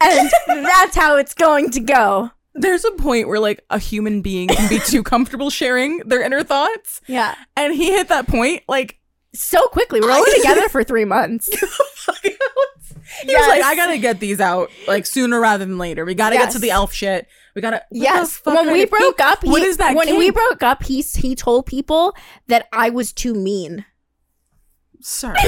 [0.00, 2.30] and that's how it's going to go.
[2.58, 6.42] There's a point where like a human being can be too comfortable sharing their inner
[6.42, 7.00] thoughts.
[7.06, 8.98] Yeah, And he hit that point, like
[9.34, 10.00] so quickly.
[10.00, 11.48] We're only together for three months.
[12.22, 16.04] he was like, I gotta get these out like sooner rather than later.
[16.04, 17.26] We gotta get to the elf shit.
[17.54, 18.36] We gotta what Yes.
[18.36, 19.94] fuck When we broke kink- up, what he- is that?
[19.96, 22.14] When we broke up, he he told people
[22.48, 23.84] that I was too mean.
[25.02, 25.34] Sir.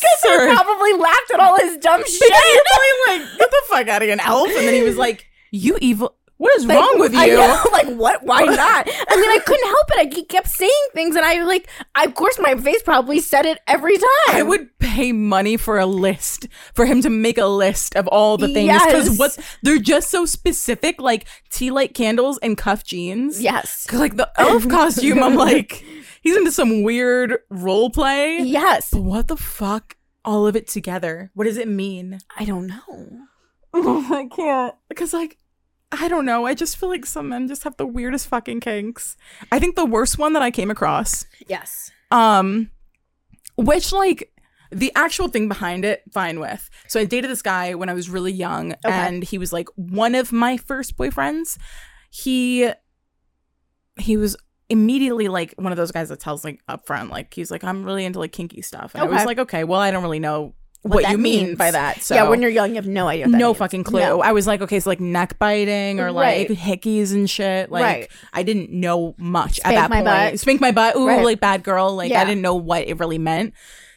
[0.00, 2.20] Because he probably laughed at all his dumb shit.
[2.20, 4.48] You're probably like, get the fuck out of here, an elf.
[4.48, 7.18] And then he was like, You evil what is Like, wrong with you?
[7.20, 8.24] I know, like what?
[8.24, 8.88] Why not?
[8.88, 9.98] I mean, I couldn't help it.
[10.12, 11.68] I, he kept saying things, and I like.
[11.94, 14.08] I, of course, my face probably said it every time.
[14.28, 18.36] I would pay money for a list for him to make a list of all
[18.38, 19.18] the things because Yes.
[19.18, 23.42] what's they're just so specific, like tea light candles and cuff jeans.
[23.42, 25.84] Yes, like the elf costume, I'm like,
[26.22, 28.38] he's into some weird role play.
[28.38, 28.90] Yes.
[28.92, 29.96] But what the fuck?
[30.24, 31.30] All of it together.
[31.34, 32.18] What does it mean?
[32.38, 33.18] I don't know.
[33.74, 34.74] I can't.
[34.88, 35.36] Because like.
[35.90, 36.44] I don't know.
[36.46, 39.16] I just feel like some men just have the weirdest fucking kinks.
[39.50, 41.90] I think the worst one that I came across Yes.
[42.10, 42.70] um,
[43.56, 44.30] which like
[44.70, 46.68] the actual thing behind it, fine with.
[46.88, 50.14] So I dated this guy when I was really young, and he was like one
[50.14, 51.56] of my first boyfriends.
[52.10, 52.70] He
[53.98, 54.36] he was
[54.68, 58.04] immediately like one of those guys that tells like upfront, like he's like, I'm really
[58.04, 58.94] into like kinky stuff.
[58.94, 61.70] And I was like, okay, well, I don't really know what, that you mean by
[61.70, 62.02] that.
[62.02, 63.26] So yeah, when you're young, you have no idea.
[63.26, 63.58] What no means.
[63.58, 64.00] fucking clue.
[64.00, 64.20] No.
[64.22, 66.58] I was like, okay, so like neck biting or like Right.
[66.58, 67.70] hickeys and shit.
[67.70, 68.08] Like Right.
[68.32, 70.32] I didn't know much Spank at that my point.
[70.32, 70.40] butt.
[70.40, 70.96] Spank my butt.
[70.96, 71.24] Ooh, Right.
[71.24, 71.94] like bad girl.
[71.94, 72.22] Like Yeah.
[72.22, 73.54] I didn't know what it really meant.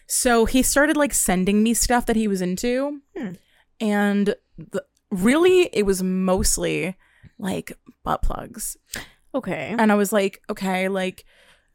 [0.07, 3.33] So he started like sending me stuff that he was into, Hmm.
[3.79, 6.95] and the, really it was mostly
[7.39, 7.71] like
[8.03, 8.75] butt plugs.
[9.33, 9.73] Okay.
[9.77, 11.23] And I was like, okay, like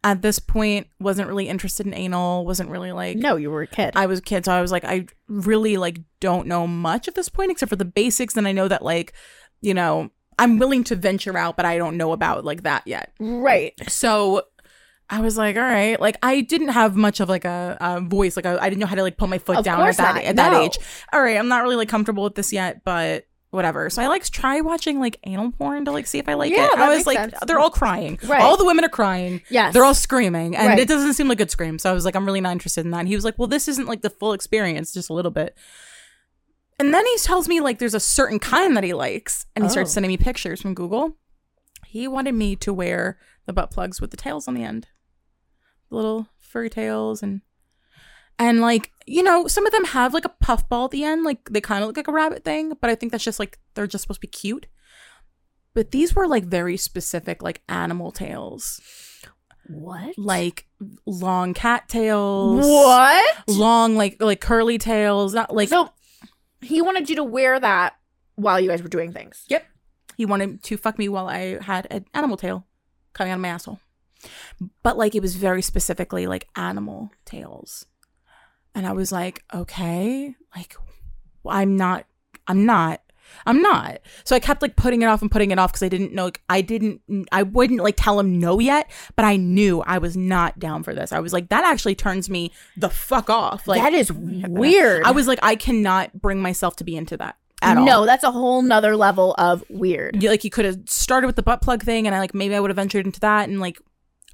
[0.04, 2.44] at this point, wasn't really interested in anal.
[2.44, 3.92] Wasn't really like No, you were a kid.
[3.96, 7.14] I was a kid, so I was like, I really like don't know much at
[7.14, 9.12] this point except for the basics, and I know that like,
[9.60, 13.12] you know, I'm willing to venture out, but I don't know about like that yet.
[13.18, 13.72] right.
[13.88, 14.42] So
[15.08, 18.36] I was like, all right, like I didn't have much of like a, a voice,
[18.36, 20.14] like I, I didn't know how to like put my foot Of down at that
[20.16, 20.60] not, at that no.
[20.62, 20.78] age.
[21.12, 23.24] All right, I'm not really like comfortable with this yet, but
[23.56, 23.90] whatever.
[23.90, 26.66] So I like try watching like anal porn to like see if I like Yeah,
[26.66, 26.78] it.
[26.78, 27.34] I was like, sense.
[27.46, 28.20] they're all crying.
[28.24, 28.40] Right.
[28.42, 29.42] All the women are crying.
[29.50, 29.72] Yes.
[29.74, 30.78] They're all screaming, and Right.
[30.78, 31.78] it doesn't seem like good scream.
[31.80, 33.00] So I was like, I'm really not interested in that.
[33.00, 35.56] And he was like, Well, this isn't like the full experience, just a little bit.
[36.78, 39.70] And then he tells me like there's a certain kind that he likes, and he
[39.70, 39.94] starts Oh.
[39.94, 41.16] sending me pictures from Google.
[41.86, 44.88] He wanted me to wear the butt plugs with the tails on the end,
[45.88, 47.40] little furry tails, and
[48.38, 51.22] and like you know, some of them have like a puff ball at the end,
[51.24, 53.58] like they kind of look like a rabbit thing, but I think that's just like
[53.74, 54.66] they're just supposed to be cute.
[55.74, 58.80] But these were like very specific, like animal tails
[59.68, 60.16] What?
[60.18, 60.66] like
[61.06, 63.36] long cat tails what?
[63.48, 65.90] long like like curly tails not like so
[66.60, 67.94] he wanted you to wear that
[68.36, 69.44] while you guys were doing things.
[69.48, 69.64] yep
[70.16, 72.64] he wanted to fuck me while i had an animal tail
[73.12, 73.80] coming out of my asshole
[74.82, 77.86] but like it was very specifically like animal tails
[78.76, 80.76] and i was like okay like
[81.48, 82.06] i'm not
[82.46, 83.00] i'm not
[83.44, 85.88] i'm not so i kept like putting it off and putting it off because i
[85.88, 87.00] didn't know like, i didn't
[87.32, 90.94] i wouldn't like tell him no yet but i knew i was not down for
[90.94, 95.02] this i was like that actually turns me the fuck off like that is weird.
[95.04, 97.36] I was like, I cannot bring myself to be into that.
[97.62, 97.84] at all.
[97.84, 100.22] No, that's a whole nother level of weird.
[100.22, 102.54] You- like you could have started with the butt plug thing and I like maybe
[102.54, 103.78] I would have ventured into that and like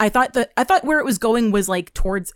[0.00, 2.32] I thought that I thought where it was going was like towards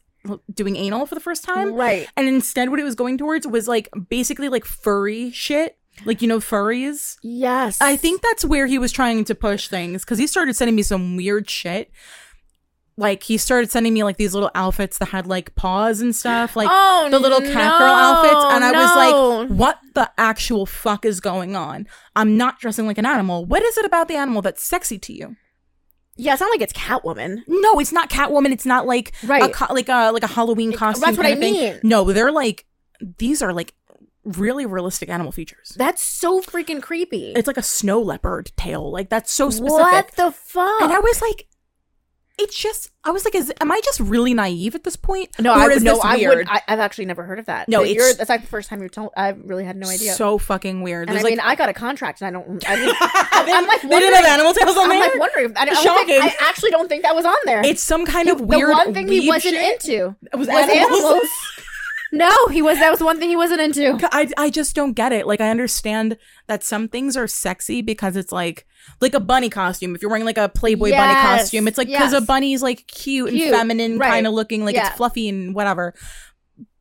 [0.53, 2.09] doing anal for the first time Right.
[2.17, 6.29] and instead what it was going towards was like basically like furry shit like you
[6.29, 7.81] know furries Yes.
[7.81, 10.83] I think that's where he was trying to push things because he started sending me
[10.83, 11.91] some weird shit.
[12.99, 16.57] Like he started sending me like these little outfits that had like paws and stuff,
[16.57, 18.81] like oh, the little cat no, girl outfits, and I no.
[18.81, 18.97] was
[19.51, 21.87] like, "What the actual fuck is going on?
[22.15, 23.45] I'm not dressing like an animal.
[23.45, 25.37] What is it about the animal that's sexy to you?"
[26.17, 27.43] Yeah, it's not like it's Catwoman.
[27.47, 28.51] No, it's not Catwoman.
[28.53, 29.53] It's not like a Right.
[29.53, 31.03] co- like a like a Halloween costume.
[31.05, 31.79] that's what I mean.
[31.83, 32.65] No, they're like
[33.19, 33.75] these are like
[34.25, 35.75] really realistic animal features.
[35.77, 37.33] That's so freaking creepy.
[37.37, 38.91] It's like a snow leopard tail.
[38.91, 39.71] Like that's so specific.
[39.71, 40.83] what the fuck?
[40.83, 41.47] And I was like,
[42.39, 45.31] it's just, I was like, is, am I just really naive at this point?
[45.39, 46.37] no, or I is no, this I weird?
[46.39, 46.49] would.
[46.49, 47.67] I, I've actually never heard of that.
[47.69, 49.13] No, it's- you're, that's like the first time you're told.
[49.17, 50.13] I really had no idea.
[50.13, 51.09] So fucking weird.
[51.09, 52.63] and I mean, like, I got a contract, and I don't.
[52.69, 52.87] I mean,
[53.47, 55.01] they, I'm like they didn't have animal tails on I'm there.
[55.01, 55.53] like wondering.
[55.57, 56.21] I, Shocking.
[56.21, 57.65] I actually don't think that was on there.
[57.65, 58.69] it's some kind of weird.
[58.71, 59.83] The one thing he wasn't shit.
[59.83, 61.01] into was was animals.
[61.03, 61.29] animals.
[62.13, 62.79] no, he was.
[62.79, 63.99] That was one thing he wasn't into.
[64.13, 65.27] I, I just don't get it.
[65.27, 66.17] Like I understand
[66.49, 68.67] that some things are sexy because it's like
[69.01, 69.95] like a bunny costume.
[69.95, 72.27] If you're wearing like a Playboy bunny costume, it's like because a yes.
[72.27, 74.09] bunny's like cute, Cute, and feminine, right.
[74.11, 74.89] kind of looking, like Yeah.
[74.89, 75.95] it's fluffy and whatever.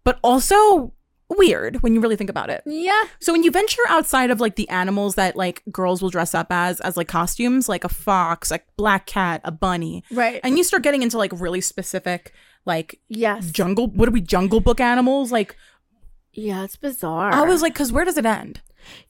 [0.03, 0.93] But also
[1.27, 2.61] weird when you really think about it.
[2.67, 3.03] Yeah.
[3.19, 6.47] So when you venture outside of like the animals that like girls will dress up
[6.51, 10.39] as as like costumes, like a fox, like black cat, a bunny, Right.
[10.43, 12.31] and you start getting into like really specific
[12.67, 13.51] like yes.
[13.51, 15.55] jungle what are we jungle book animals like
[16.33, 17.31] Yeah, it's bizarre.
[17.31, 18.61] i was like because where does it end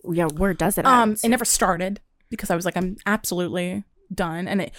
[0.10, 1.20] yeah, where does it um end?
[1.24, 4.72] it never started because i was like i'm absolutely done and it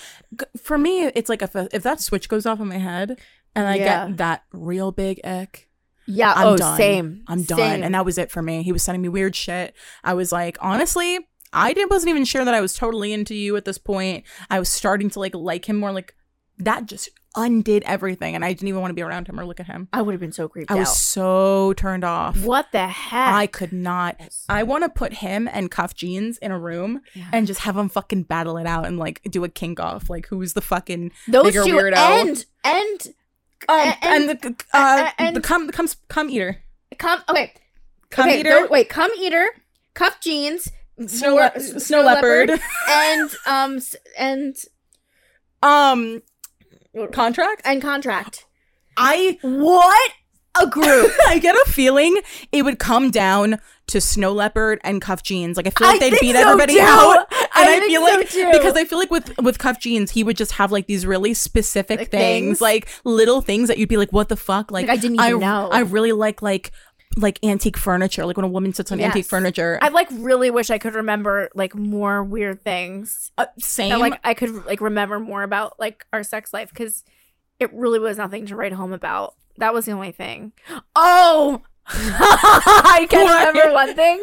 [0.56, 3.18] for me it's like if, a, if that switch goes off in my head
[3.54, 4.06] and i Yeah.
[4.08, 5.68] get that real big ick
[6.06, 6.32] yeah.
[6.36, 7.22] i'm oh, done same.
[7.26, 7.82] i'm done Same.
[7.82, 9.74] and that was it for me he was sending me weird shit
[10.04, 11.18] i was like honestly
[11.52, 14.58] i didn't wasn't even sure that i was totally into you at this point i
[14.58, 16.14] was starting to like like him more like
[16.58, 19.60] that just undid everything and i didn't even want to be around him or look
[19.60, 20.78] at him I would have been so creeped I out.
[20.80, 22.42] was so turned off.
[22.42, 23.28] what the heck?
[23.34, 24.16] I could not.
[24.48, 27.28] I want to put him and Cuff Jeans in a room Yeah.
[27.32, 30.08] and just have them fucking battle it out and like do a kink off.
[30.10, 31.96] Like who's the fucking Those bigger two weirdo?
[31.96, 33.00] and and
[33.68, 36.62] um, and- and, the uh, and- the cum cum cum eater.
[36.98, 37.22] come.
[37.28, 37.52] Okay.
[38.10, 38.66] Cum okay, eater.
[38.70, 39.46] wait, come eater,
[39.94, 40.70] cuff jeans,
[41.06, 42.50] Snow, le- snow, leopard.
[42.88, 44.56] and um s- and
[45.62, 46.22] um,
[47.12, 47.62] contract.
[47.64, 48.44] and contract.
[48.96, 50.10] I What
[50.60, 51.12] a group!
[51.26, 52.16] I get a feeling
[52.52, 55.56] it would come down to Snow Leopard and Cuff Jeans.
[55.56, 56.80] Like I feel like I they'd beat so, everybody too.
[56.80, 57.26] out.
[57.58, 58.50] And I, think feel so, like too.
[58.52, 61.34] because I feel like with with Cuff Jeans, he would just have like these really
[61.34, 62.60] specific Like things, things.
[62.60, 65.40] like little things that you'd be like, "What the fuck?" Like, Like, I didn't even
[65.40, 65.68] know.
[65.70, 66.72] I really like like
[67.16, 68.26] like antique furniture.
[68.26, 69.78] Like when a woman sits on antique furniture.
[69.82, 73.30] I like really wish I could remember like more weird things.
[73.38, 73.90] uh, same.
[73.90, 77.04] That like I could like remember more about like our sex life because
[77.58, 79.34] it really was nothing to write home about.
[79.58, 80.52] That was the only thing.
[80.94, 83.48] Oh, I can What?
[83.54, 84.22] remember one thing.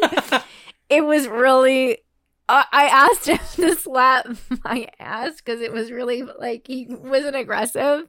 [0.88, 1.98] It was really.
[2.46, 4.26] Uh, I asked him to slap
[4.64, 8.06] my ass because it was really like he wasn't aggressive,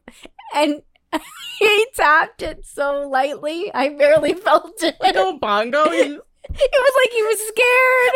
[0.54, 0.82] and
[1.60, 3.72] he tapped it so lightly.
[3.74, 4.96] I barely felt it.
[5.00, 5.86] like a bongo.
[6.48, 8.14] It was like he was scared.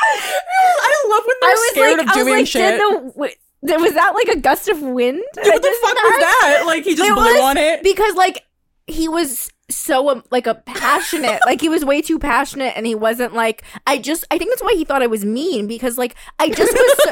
[0.00, 2.78] I love when they're I was scared like, of I was doing like, shit.
[2.78, 2.80] did
[3.62, 5.22] the was that like a gust of wind?
[5.34, 6.62] what the fuck was that?
[6.66, 7.82] Like he just It blew was on it.
[7.82, 8.44] Because like
[8.86, 12.94] he was so um, like a passionate, like he was way too passionate, and he
[12.94, 14.24] wasn't like I just.
[14.30, 16.94] I think that's why he thought I was mean because like I just was.
[17.04, 17.10] So,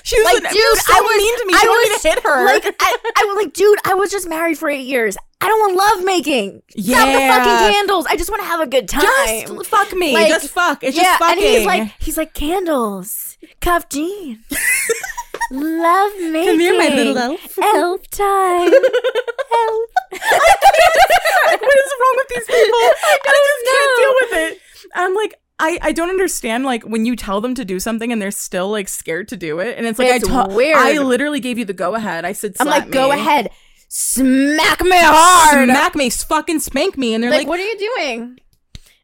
[0.04, 1.52] she was like, like, dude, so I was- mean to me.
[1.54, 2.46] I was, to hit her.
[2.46, 5.16] Like I, I was like, dude, I was just married for eight years.
[5.40, 6.62] I don't want love making.
[6.70, 7.36] Stop the Yeah.
[7.36, 8.06] fucking candles.
[8.06, 9.02] I just want to have a good time.
[9.04, 10.14] just fuck me.
[10.14, 10.82] Like, just fuck.
[10.84, 11.42] It's yeah, just fucking.
[11.44, 14.38] and he's like, he's like candles, cuff jeans,
[15.50, 16.46] love making.
[16.46, 17.58] Come here, my little elf.
[17.60, 18.72] elf time.
[19.52, 19.90] elf.
[20.12, 22.80] Like, what is wrong with these people?
[23.24, 24.58] I, just can't deal with it.
[24.94, 28.20] I'm like, I, I don't understand like when you tell them to do something and
[28.20, 30.76] they're still like scared to do it and it's like It's I weird.
[30.76, 32.24] I literally gave you the go ahead.
[32.24, 33.50] I said I'm like, go ahead,
[33.88, 35.68] smack me hard.
[35.68, 38.38] smack me, fucking spank me, and they're like, like, what are you doing?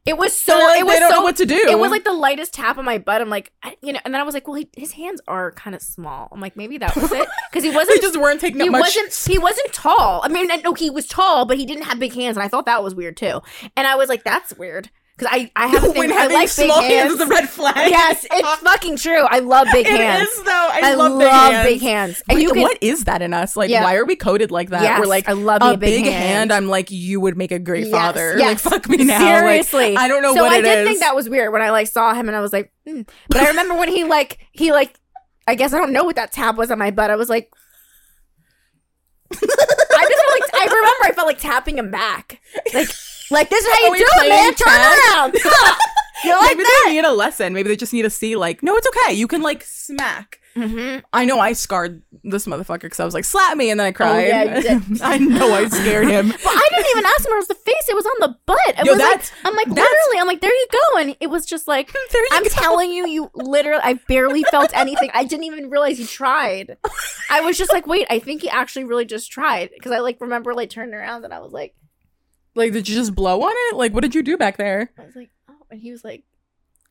[0.09, 0.59] It was so.
[0.59, 1.16] like, it was they don't so.
[1.16, 1.54] know what to do.
[1.68, 3.20] It was like the lightest tap on my butt.
[3.20, 5.52] I'm like, I, you know, and then I was like, well, he, his hands are
[5.52, 6.28] kind of small.
[6.32, 8.00] I'm like, maybe that was it because he wasn't.
[8.00, 9.14] just weren't taking he wasn't.
[9.14, 10.22] He wasn't tall.
[10.24, 12.66] I mean, no, he was tall, but he didn't have big hands, and I thought
[12.66, 13.40] that was weird too.
[13.76, 15.98] And I was like, that's weird because I I have a thing.
[15.98, 17.12] when I like big small hands hands.
[17.14, 17.74] is a red flag.
[17.90, 19.22] yes, it's fucking true.
[19.28, 20.28] I love big It hands.
[20.28, 20.50] is, though.
[20.52, 21.66] I, I love, love, big hands.
[21.66, 22.22] big hands.
[22.28, 23.56] And Wait, can, what is that in us?
[23.56, 23.82] Like, Yeah.
[23.82, 24.82] why are we coded like that?
[24.82, 26.14] Yes, We're like, I love a big big hand.
[26.24, 26.52] hand.
[26.52, 28.34] I'm like, you would make a great Yes, father.
[28.38, 28.64] yes.
[28.64, 29.18] Like, fuck me now.
[29.18, 30.36] Like, Seriously, I don't know what that is.
[30.38, 30.88] so what I it did is.
[30.88, 33.08] think that was weird when I like saw him and I was like, mm.
[33.28, 34.98] but I remember when he like he like
[35.46, 37.10] I guess I don't know what that tap was on my butt.
[37.10, 37.50] I was like,
[39.32, 42.40] I just felt like I remember I felt like tapping him back,
[42.74, 42.88] like
[43.31, 44.55] like this is how you Are do it, man.
[44.55, 44.99] Turn tag?
[45.14, 45.35] around.
[46.24, 46.83] like Maybe that?
[46.87, 47.53] they need a lesson.
[47.53, 49.14] Maybe they just need to see, like, no, it's okay.
[49.14, 50.41] You can like smack.
[50.57, 51.07] Mm-hmm.
[51.12, 53.93] I know I scarred this motherfucker because I was like, slap me, and then I
[53.93, 54.24] cried.
[54.24, 54.83] Oh, yeah, did.
[55.03, 56.29] I know I scared him.
[56.49, 57.33] But I didn't even ask him.
[57.33, 57.89] It was the face.
[57.89, 58.59] It was on the butt.
[58.68, 60.18] It Yo, was like, I'm like literally.
[60.18, 61.95] I'm like there you go, and it was just like
[62.33, 62.49] I'm go.
[62.49, 63.83] telling you, you literally.
[63.85, 65.11] I barely felt anything.
[65.14, 66.76] I didn't even realize he tried.
[67.31, 70.20] I was just like, wait, I think he actually really just tried because I like
[70.20, 71.74] remember like turning around and I was like,
[72.59, 73.76] Like, did you just blow on it?
[73.76, 74.90] Like, what did you do back there?
[74.98, 76.24] I was like, oh, and he was like,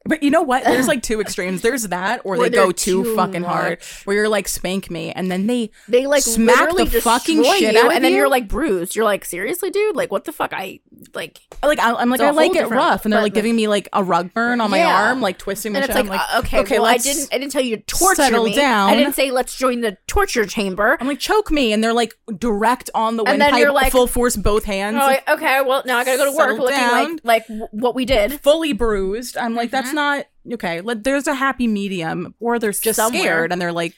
[0.05, 0.63] But you know what?
[0.63, 1.61] There's like two extremes.
[1.61, 5.11] There's that, or Or they go too, too fucking hard, where you're like spank me,
[5.11, 8.19] and then they they like Smack the fucking shit out and then you?
[8.19, 8.95] you're like bruised.
[8.95, 9.95] You're like, seriously, dude?
[9.97, 10.53] Like, what the fuck?
[10.53, 10.79] I
[11.13, 13.89] like, like I, I'm like I like it rough, and they're like giving me like
[13.91, 15.07] a rug burn on my Yeah.
[15.09, 15.89] arm, like twisting my and shit.
[15.89, 17.83] it's like, I'm like, uh, okay, okay, well, I didn't, I didn't tell you to
[17.83, 18.55] torture me.
[18.55, 18.89] down.
[18.89, 20.97] I didn't say let's join the torture chamber.
[21.01, 24.07] I'm like choke me, and they're like direct on the And then you're like- full
[24.07, 24.97] force, both hands.
[25.01, 27.19] Oh, like, okay, well, now I gotta go to work looking down.
[27.23, 28.39] like like what we did.
[28.41, 29.35] fully bruised.
[29.37, 29.75] I'm like, Mm-hmm.
[29.87, 30.23] That's uh-huh.
[30.45, 30.81] not okay.
[30.81, 33.21] Let, there's a happy medium, or they're just Somewhere.
[33.21, 33.93] scared and they're like,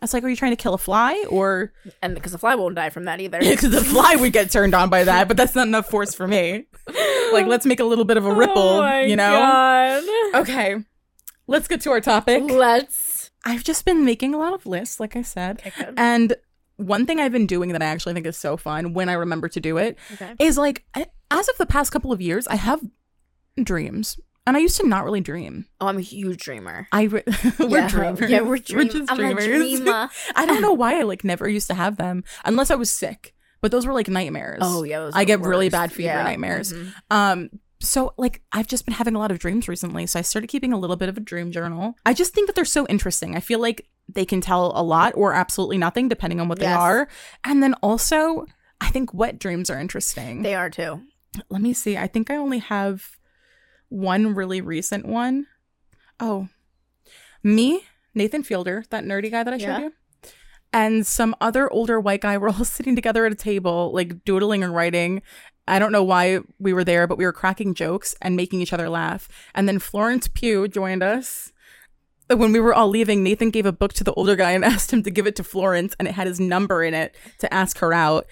[0.00, 1.72] I was like, are you trying to kill a fly, or
[2.02, 3.38] And because the fly won't die from that either.
[3.40, 5.28] because the fly would get turned on by that?
[5.28, 6.66] But that's not enough force for me.
[7.32, 9.30] Like, let's make a little bit of a oh ripple, Oh you know?
[9.30, 10.04] God.
[10.42, 10.76] Okay,
[11.46, 12.42] let's get to our topic.
[12.44, 13.30] Let's.
[13.44, 16.34] I've just been making a lot of lists, like I said, Okay, and
[16.76, 19.48] one thing I've been doing that I actually think is so fun when I remember
[19.48, 20.34] to do it Okay.
[20.40, 20.84] is like
[21.30, 22.80] as of the past couple of years, I have
[23.62, 25.66] dreams, and I used to not really dream.
[25.80, 26.86] Oh, I'm a huge dreamer.
[26.92, 27.22] I re-
[27.58, 28.30] we're yeah, dreamers.
[28.30, 29.80] Yeah, we're, dream- just I'm dreamers.
[30.36, 33.34] I don't know why I like never used to have them unless I was sick.
[33.60, 34.58] But those were like nightmares.
[34.62, 36.22] Oh yeah, I get the really bad fever Yeah.
[36.24, 36.72] nightmares.
[36.72, 36.92] Mhm.
[37.10, 40.06] Um so like I've just been having a lot of dreams recently.
[40.06, 41.94] So I started keeping a little bit of a dream journal.
[42.04, 43.36] I just think that they're so interesting.
[43.36, 46.66] I feel like they can tell a lot or absolutely nothing depending on what they
[46.66, 47.06] are.
[47.44, 48.46] And then also
[48.80, 50.42] I think wet dreams are interesting.
[50.42, 51.02] They are too.
[51.48, 51.96] Let me see.
[51.96, 53.16] I think I only have
[53.92, 55.46] one really recent one.
[56.18, 56.48] Oh,
[57.42, 57.84] me,
[58.14, 59.80] Nathan Fielder, that nerdy guy that I showed Yeah.
[59.80, 59.92] you,
[60.72, 64.62] and some other older white guy were all sitting together at a table, like doodling
[64.64, 65.22] and writing.
[65.68, 68.72] I don't know why we were there, but we were cracking jokes and making each
[68.72, 69.28] other laugh.
[69.54, 71.52] And then Florence Pugh joined us.
[72.28, 74.92] When we were all leaving, Nathan gave a book to the older guy and asked
[74.92, 77.78] him to give it to Florence, and it had his number in it to ask
[77.78, 78.26] her out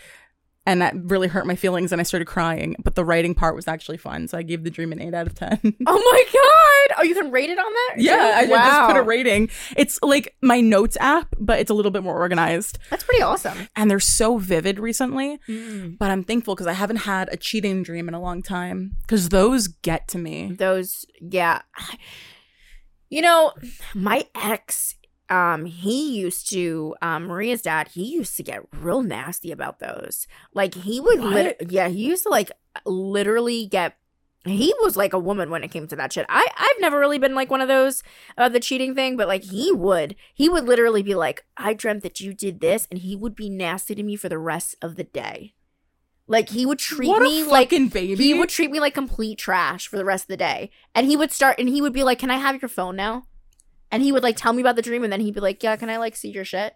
[0.67, 2.77] and that really hurt my feelings and I started crying.
[2.83, 5.27] But the writing part was actually fun, so I gave the dream an eight out
[5.27, 5.59] of ten.
[5.87, 6.99] Oh my god!
[6.99, 7.95] Oh, you can rate it on that?
[7.97, 8.87] yeah, I, I just wow.
[8.89, 9.51] put a rating.
[9.77, 12.79] It's like my notes app, but it's a little bit more organized.
[12.91, 13.69] That's pretty awesome.
[13.77, 15.39] And they're so vivid recently.
[15.49, 15.99] Mm.
[15.99, 18.97] But I'm thankful because I haven't had a cheating dream in a long time.
[19.03, 20.53] Because those get to me.
[20.53, 21.63] Those, yeah.
[23.13, 23.53] You know,
[23.93, 24.95] my ex,
[25.31, 30.26] um, he used to, um, Maria's dad, he used to get real nasty about those.
[30.53, 32.51] Like he would, lit- yeah, he used to like
[32.85, 33.97] literally get.
[34.47, 36.24] He was like a woman when it came to that shit.
[36.31, 38.03] I I've never really been like one of those
[38.39, 42.03] about the cheating thing, but like he would, he would literally be like, "I dreamt
[42.05, 44.97] that you did this," and he would be nasty to me for the rest of
[44.97, 45.55] the day.
[46.26, 48.14] Like he would treat me like baby.
[48.14, 50.70] he would treat me like complete trash for the rest of the day.
[50.95, 53.26] And he would start and he would be like, Can I have your phone now?
[53.91, 55.76] And he would like tell me about the dream and then he'd be like, Yeah,
[55.76, 56.74] can I like see your shit?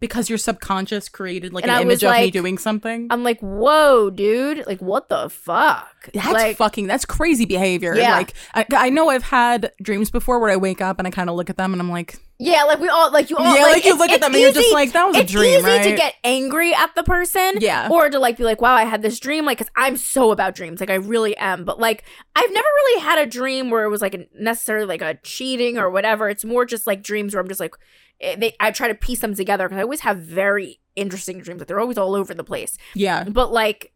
[0.00, 3.06] because your subconscious created like And an I image of me doing something.
[3.10, 4.66] I'm like, Whoa, dude.
[4.66, 6.10] Like, what the fuck?
[6.12, 6.88] That's like fucking.
[6.88, 7.94] That's crazy behavior.
[7.96, 8.16] Yeah.
[8.16, 11.30] Like I, I know I've had dreams before where I wake up and I kind
[11.30, 13.62] of look at them and I'm like, Yeah, like we all like you all Yeah,
[13.62, 15.64] like, you look at them and you're just like, that was a dream.
[15.64, 17.54] it's easy to get angry at the person.
[17.60, 17.88] Yeah.
[17.88, 19.44] Or to like be like, wow, I had this dream.
[19.44, 20.80] Like, cause I'm so about dreams.
[20.80, 21.64] Like, I really am.
[21.64, 25.02] But like, I've never really had a dream where it was like a, necessarily like
[25.02, 26.28] a cheating or whatever.
[26.28, 27.76] It's more just like dreams where I'm just like,
[28.20, 31.60] eh, they, I try to piece them together because I always have very interesting dreams.
[31.60, 32.76] Like, they're always all over the place.
[32.94, 33.92] yeah, But like,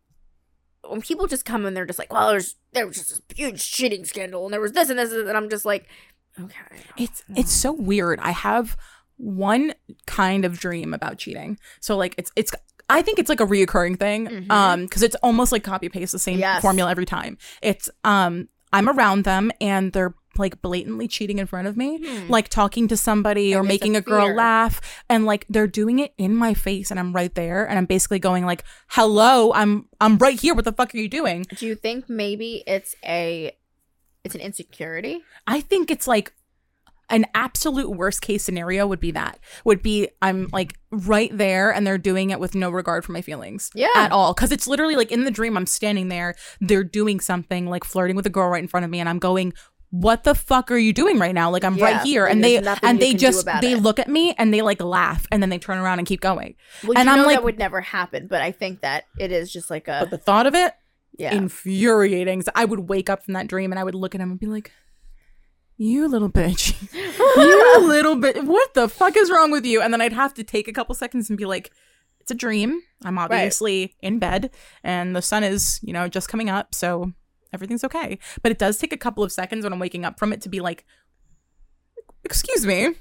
[0.88, 3.72] when people just come and they're just like, well, there's, there was just this huge
[3.72, 5.88] cheating scandal and there was this and this, and I'm just like,
[6.40, 6.82] okay.
[6.96, 8.18] it's it's so weird.
[8.20, 8.76] I have
[9.18, 9.74] one
[10.06, 11.58] kind of dream about cheating.
[11.80, 12.52] So like it's it's
[12.88, 14.26] I think it's like a reoccurring thing.
[14.28, 14.50] Mhm.
[14.50, 16.62] Um, because it's almost like copy paste the same Yes.
[16.62, 17.38] formula every time.
[17.62, 22.30] It's um I'm around them and they're like blatantly cheating in front of me, Hmm.
[22.30, 25.98] like talking to somebody or And a making a girl laugh, and like they're doing
[25.98, 29.86] it in my face, and I'm right there, and I'm basically going like, "Hello, I'm
[29.98, 30.54] I'm right here.
[30.54, 33.52] What the fuck are you doing?" Do you think maybe it's a
[34.26, 35.22] it's an insecurity?
[35.46, 36.32] I think it's like
[37.08, 41.86] an absolute worst case scenario would be that would be I'm like right there and
[41.86, 43.86] they're doing it with no regard for my feelings Yeah.
[43.94, 47.66] at all because it's literally like in the dream I'm standing there they're doing something
[47.66, 49.52] like flirting with a girl right in front of me and I'm going
[49.90, 52.44] what the fuck are you doing right now like I'm Yeah, right here and and
[52.44, 53.82] they and they just they it.
[53.82, 56.56] look at me and they like laugh and then they turn around and keep going
[56.82, 59.52] Well, And I'm know like- that would never happen, but I think that it is
[59.52, 60.72] just like a but the thought of it
[61.18, 61.34] yeah.
[61.34, 62.42] infuriating.
[62.42, 64.40] So I would wake up from that dream and I would look at him and
[64.40, 64.70] be like
[65.76, 66.74] you little bitch.
[67.36, 69.82] You little bit what the fuck is wrong with you?
[69.82, 71.70] And then i'd have to take a couple seconds and be like
[72.20, 72.80] it's a dream.
[73.04, 74.50] I'm obviously in bed
[74.82, 77.12] and the sun is you know just coming up so
[77.52, 78.18] everything's okay.
[78.42, 80.48] But it does take a couple of seconds when i'm waking up from it to
[80.48, 80.84] be like
[82.24, 82.94] excuse me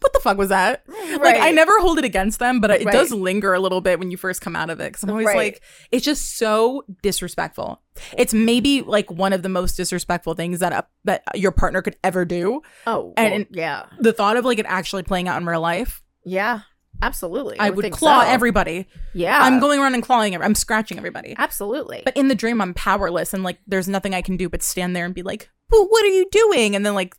[0.00, 0.84] what the fuck was that
[1.20, 2.92] like i never hold it against them but it Right.
[2.92, 5.26] does linger a little bit when you first come out of it because i'm always
[5.26, 5.36] Right.
[5.36, 7.82] like it's just so disrespectful
[8.16, 11.96] it's maybe like one of the most disrespectful things that a, that your partner could
[12.04, 15.46] ever do oh, and- well, yeah, the thought of like it actually playing out in
[15.48, 16.60] real life, yeah,
[17.02, 17.58] absolutely.
[17.58, 18.28] I, would think claw so.
[18.28, 18.86] everybody.
[19.14, 21.34] Yeah, I'm going around and clawing every- I'm scratching everybody.
[21.38, 22.02] absolutely.
[22.04, 24.94] But in the dream, I'm powerless and like there's nothing I can do but stand
[24.94, 26.76] there and be like, well, what are you doing?
[26.76, 27.14] And then like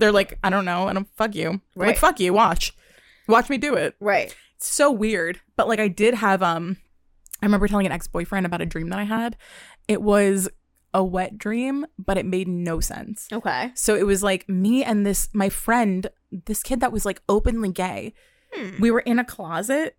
[0.00, 1.60] they're like, I don't know, and I'm fuck you.
[1.76, 1.88] Right.
[1.88, 2.72] Like fuck you, watch,
[3.28, 3.94] watch me do it.
[4.00, 4.34] right.
[4.56, 5.40] It's so weird.
[5.56, 6.76] But like I did have um,
[7.40, 9.36] I remember telling an ex boyfriend about a dream that I had.
[9.88, 10.48] It was
[10.92, 13.28] a wet dream, but it made no sense.
[13.32, 13.70] Okay.
[13.74, 17.70] So it was like me and this my friend, this kid that was like openly
[17.70, 18.12] gay.
[18.52, 18.80] Hmm.
[18.80, 19.96] We were in a closet,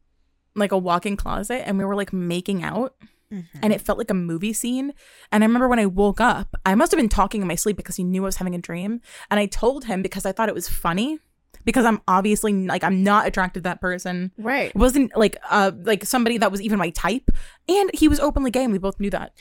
[0.55, 2.95] like a walk-in closet, and we were like making out,
[3.31, 3.59] Mm-hmm.
[3.63, 4.93] and it felt like a movie scene.
[5.31, 7.77] And I remember when I woke up, I must have been talking in my sleep
[7.77, 10.49] because he knew I was having a dream, and I told him because I thought
[10.49, 11.19] it was funny
[11.63, 14.31] because I'm obviously like I'm not attracted to that person.
[14.37, 14.69] Right.
[14.69, 17.29] It wasn't like uh like somebody that was even my type,
[17.69, 19.33] and he was openly gay, and we both knew that.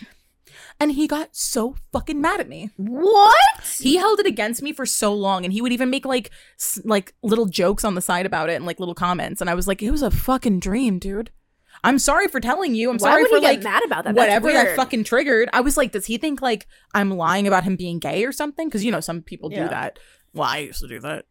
[0.81, 3.35] And he got so fucking mad at me What?
[3.79, 6.81] he held it against me for so long and he would even make like s-
[6.85, 9.69] like little jokes on the side about it and like little comments and i was
[9.69, 11.31] like it was a fucking dream dude
[11.85, 14.05] i'm sorry for telling you i'm Why sorry would for he get like mad about
[14.05, 14.15] that?
[14.15, 14.77] That's whatever that weird.
[14.77, 18.25] fucking triggered i was like does he think like i'm lying about him being gay
[18.25, 19.69] or something because you know some people do Yeah.
[19.69, 19.99] that
[20.35, 21.25] well i used to do that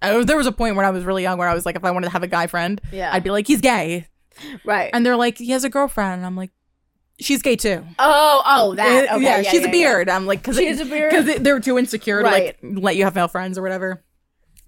[0.00, 1.84] I, there was a point when i was really young where i was like if
[1.84, 3.10] i wanted to have a guy friend Yeah.
[3.12, 4.06] i'd be like he's gay
[4.64, 4.90] right.
[4.92, 6.50] and they're like he has a girlfriend and i'm like
[7.20, 9.08] she's gay too oh, oh, that.
[9.10, 10.08] uh, Okay, yeah, she's a beard.
[10.08, 11.10] I'm like, because She has a beard?
[11.26, 12.56] because they're too insecure Right.
[12.60, 14.04] to like let you have male friends or whatever.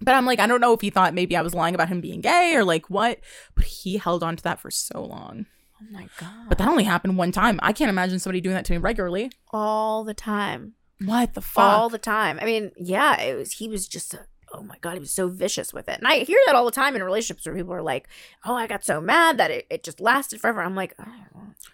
[0.01, 2.01] But I'm like, I don't know if he thought maybe I was lying about him
[2.01, 3.19] being gay or like what.
[3.55, 5.45] But he held on to that for so long.
[5.81, 6.49] Oh my god.
[6.49, 7.59] But that only happened one time.
[7.63, 9.31] I can't imagine somebody doing that to me regularly.
[9.51, 10.73] all the time.
[11.03, 11.63] What the fuck?
[11.63, 12.37] all the time.
[12.41, 13.53] I mean, yeah, it was.
[13.53, 14.13] He was just.
[14.13, 15.97] A, oh my god, he was so vicious with it.
[15.97, 18.07] And I hear that all the time in relationships where people are like,
[18.45, 21.05] "Oh, I got so mad that it, it just lasted forever." I'm like, oh,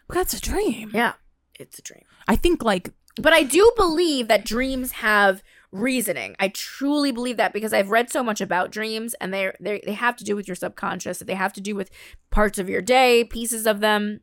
[0.10, 0.92] That's a dream.
[0.94, 1.14] yeah,
[1.60, 2.04] it's a dream.
[2.28, 6.36] I think like But I do believe that dreams have reasoning.
[6.40, 9.94] I truly believe that because I've read so much about dreams, and they they they
[9.94, 11.20] have to do with your subconscious.
[11.20, 11.90] They have to do with
[12.32, 14.22] parts of your day, pieces of them.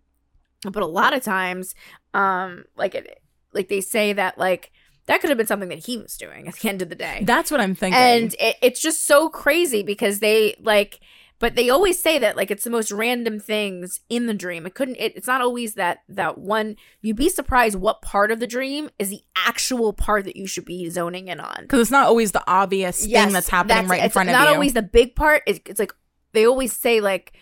[0.62, 1.74] But a lot of times,
[2.14, 3.22] um, like it,
[3.52, 4.72] like they say that like
[5.06, 7.22] that could have been something that he was doing at the end of the day.
[7.26, 8.00] that's what I'm thinking.
[8.00, 11.00] and it, it's just so crazy because they like
[11.38, 14.66] but they always say that like it's the most random things in the dream.
[14.66, 18.40] It couldn't it, it's not always that that one you'd be surprised what part of
[18.40, 21.62] the dream is the actual part that you should be zoning in on.
[21.62, 24.38] Because it's not always the obvious thing that's happening right in front of you.
[24.38, 25.42] it's not always the big part.
[25.46, 25.92] It's, it's like
[26.32, 27.32] they always say like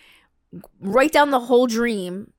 [0.79, 2.31] write down the whole dream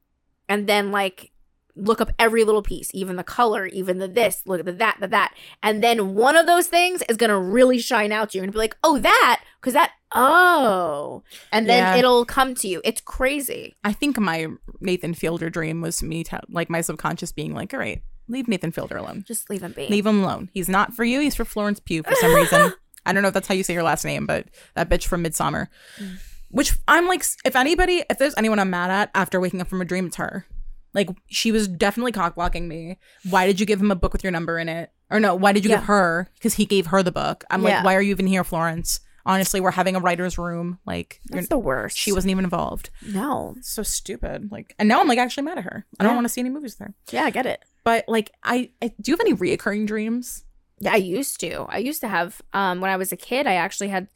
[0.48, 1.30] and then like
[1.76, 4.96] look up every little piece even the color even the this look at the that
[5.00, 5.34] the that.
[5.62, 8.58] And then one of those things is gonna really shine out to you and be
[8.58, 11.96] like oh that because that oh and then Yeah.
[11.96, 14.48] it'll come to you it's crazy I think my
[14.80, 18.96] Nathan Fielder dream was me, like my subconscious being like, all right, leave Nathan Fielder
[18.98, 19.24] alone.
[19.26, 20.50] just leave him be Leave him alone.
[20.52, 21.20] He's not for you.
[21.20, 22.72] He's for Florence Pugh for some reason.
[23.06, 25.22] I don't know if that's how you say your last name, but that bitch from
[25.24, 25.68] Midsommar.
[25.98, 26.16] Mm.
[26.50, 29.80] Which I'm like, if anybody, if there's anyone I'm mad at after waking up from
[29.80, 30.46] a dream, it's her.
[30.94, 32.98] Like she was definitely cock blocking me.
[33.28, 34.90] Why did you give him a book with your number in it?
[35.10, 35.76] Or no, why did you Yeah.
[35.78, 36.30] give her?
[36.34, 37.44] Because he gave her the book.
[37.50, 37.76] I'm Yeah.
[37.76, 39.00] like, why are you even here, Florence?
[39.26, 40.78] Honestly, we're having a writer's room.
[40.86, 42.90] Like, that's the worst she wasn't even involved.
[43.06, 44.50] no So stupid.
[44.52, 45.86] Like, and now I'm like actually mad at her.
[45.98, 46.14] I don't Yeah.
[46.16, 49.10] want to see any movies there yeah i get it But like, I, I do
[49.10, 50.44] you have any reoccurring dreams?
[50.80, 51.66] Yeah, I used to.
[51.68, 54.08] I used to have um when I was a kid, I actually had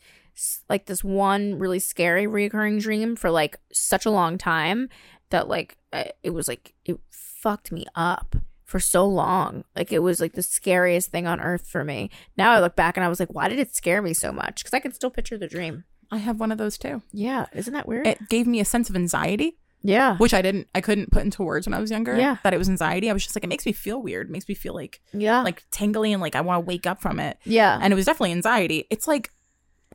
[0.69, 4.89] like this one really scary recurring dream for like such a long time
[5.31, 8.37] that like uh, it was like it fucked me up
[8.69, 9.65] for so long.
[9.75, 12.11] Like it was like the scariest thing on earth for me.
[12.37, 14.63] Now I look back and I was like, why did it scare me so much?
[14.63, 15.85] Because I can still picture the dream.
[16.11, 17.03] I have one of those too.
[17.11, 18.07] Yeah, isn't that weird?
[18.07, 21.43] It gave me a sense of anxiety, yeah, which I didn't, I couldn't put into
[21.43, 22.15] words when I was younger.
[22.19, 22.37] Yeah.
[22.45, 23.09] That it was anxiety.
[23.09, 24.29] I was just like, it makes me feel weird.
[24.29, 27.01] It makes me feel like, yeah, like tingly and like I want to wake up
[27.01, 27.39] from it.
[27.45, 27.79] yeah.
[27.81, 28.87] And it was definitely anxiety.
[28.91, 29.31] It's like,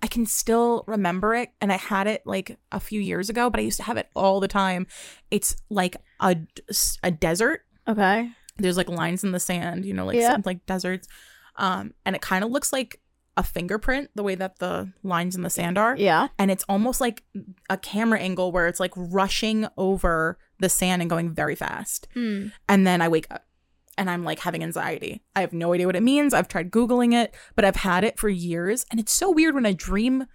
[0.01, 1.49] I can still remember it.
[1.61, 4.09] And I had it like a few years ago, but I used to have it
[4.15, 4.87] all the time.
[5.29, 6.35] It's like a,
[7.03, 8.31] a desert okay.
[8.57, 10.33] There's like lines in the sand, you know, like Yeah.
[10.33, 11.07] some, like deserts.
[11.55, 12.99] Um, and it kind of looks like
[13.35, 15.95] a fingerprint, the way that the lines in the sand are.
[15.97, 16.27] Yeah.
[16.37, 17.23] And it's almost like
[17.69, 22.07] a camera angle where it's like rushing over the sand and going very fast.
[22.13, 22.47] Hmm.
[22.69, 23.43] And then I wake up
[23.97, 25.23] and I'm like having anxiety.
[25.35, 26.33] I have no idea what it means.
[26.33, 28.85] I've tried Googling it, but I've had it for years.
[28.91, 30.25] And it's so weird when a dream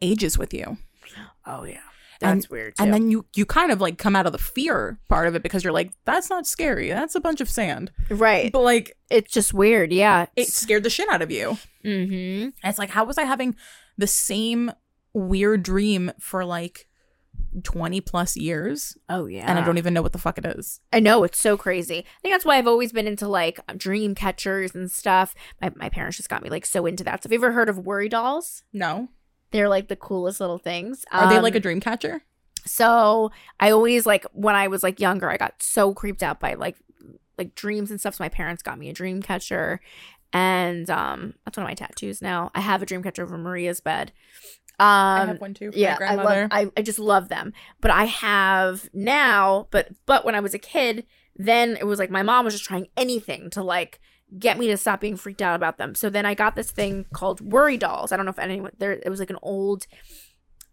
[0.00, 0.78] ages with you.
[1.46, 1.78] Oh yeah.
[2.22, 2.76] And- That's weird.
[2.76, 2.84] Too.
[2.84, 5.42] And then you you kind of like come out of the fear part of it
[5.42, 6.88] because you're like, that's not scary.
[6.88, 7.90] That's a bunch of sand.
[8.10, 8.50] right.
[8.52, 9.92] But like It's just weird.
[9.92, 10.26] Yeah.
[10.36, 11.58] it scared the shit out of you.
[11.84, 12.44] mm-hmm.
[12.44, 13.54] And it's like, how was I having
[13.98, 14.70] the same
[15.12, 16.88] weird dream for like
[17.64, 18.96] 20 plus years?
[19.08, 19.44] Oh yeah.
[19.46, 20.80] And I don't even know what the fuck it is.
[20.92, 21.98] I know it's so crazy.
[21.98, 25.34] I think that's why I've always been into like dream catchers and stuff.
[25.60, 27.22] My my parents just got me like so into that.
[27.22, 28.62] So have you ever heard of worry dolls?
[28.72, 29.08] No.
[29.52, 31.04] They're like the coolest little things.
[31.12, 32.22] Are they Um, like a dream catcher?
[32.66, 33.30] So
[33.60, 36.76] I always like when I was like younger, I got so creeped out by like
[37.38, 38.14] like dreams and stuff.
[38.16, 39.80] So my parents got me a dream catcher,
[40.32, 42.50] and um, that's one of my tattoos now.
[42.54, 44.12] I have a dream catcher over Maria's bed.
[44.78, 45.72] Um, I have one too.
[45.72, 46.48] For yeah, my I love.
[46.50, 47.52] I, I just love them.
[47.80, 49.68] But I have now.
[49.70, 51.04] But but when I was a kid,
[51.36, 54.00] then it was like my mom was just trying anything to like
[54.38, 55.94] get me to stop being freaked out about them.
[55.94, 58.12] So then I got this thing called worry dolls.
[58.12, 58.92] I don't know if anyone there.
[58.92, 59.86] It was like an old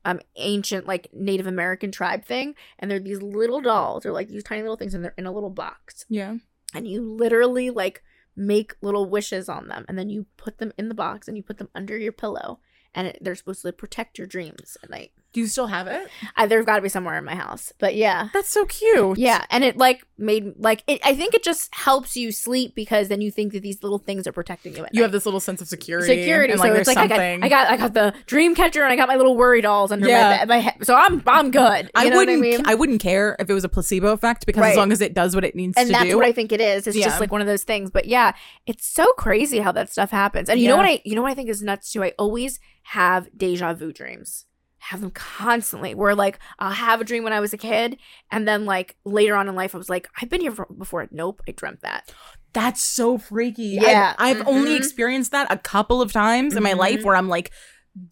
[0.05, 4.03] um ancient like Native American tribe thing, and they're these little dolls.
[4.03, 6.35] They're like these tiny little things, and they're in a little box, yeah.
[6.73, 8.03] and you literally like
[8.35, 11.43] make little wishes on them, and then you put them in the box, and you
[11.43, 12.59] put them under your pillow,
[12.95, 15.11] and it, they're supposed to protect your dreams at night.
[15.31, 16.07] Do you still have it?
[16.35, 18.29] I, there's got to be somewhere in my house, but yeah.
[18.33, 19.19] That's so cute.
[19.19, 23.09] Yeah, and it like made like it, I think it just helps you sleep because
[23.09, 25.05] then you think that these little things are protecting you at You night.
[25.05, 26.07] have this little sense of security.
[26.07, 26.53] security.
[26.53, 27.19] And, so it's like I got.
[27.19, 30.07] I got I got the dream catcher and I got my little worry dolls under
[30.07, 30.29] Yeah.
[30.31, 30.47] my bed.
[30.47, 30.75] My head.
[30.81, 31.85] So I'm I'm good.
[31.85, 32.39] You I know wouldn't.
[32.39, 32.61] What I mean?
[32.65, 34.71] I wouldn't care if it was a placebo effect because Right.
[34.71, 36.59] as long as it does what it needs and to that's what I think it
[36.59, 36.87] is.
[36.87, 37.05] It's Yeah.
[37.05, 37.91] just like one of those things.
[37.91, 38.31] But yeah,
[38.65, 40.49] it's so crazy how that stuff happens.
[40.49, 42.03] And you know what I you know what I think is nuts too.
[42.03, 44.45] I always have deja vu dreams.
[44.79, 45.93] Have them constantly.
[45.93, 47.97] Where like I'll have a dream when I was a kid,
[48.31, 51.07] and then like later on in life, I was like, I've been here before.
[51.11, 52.11] Nope, I dreamt that.
[52.53, 53.77] That's so freaky.
[53.81, 54.15] Yeah.
[54.17, 54.77] I've, I've only Mhm.
[54.77, 57.03] experienced that a couple of times in my life Mhm.
[57.03, 57.51] where I'm like,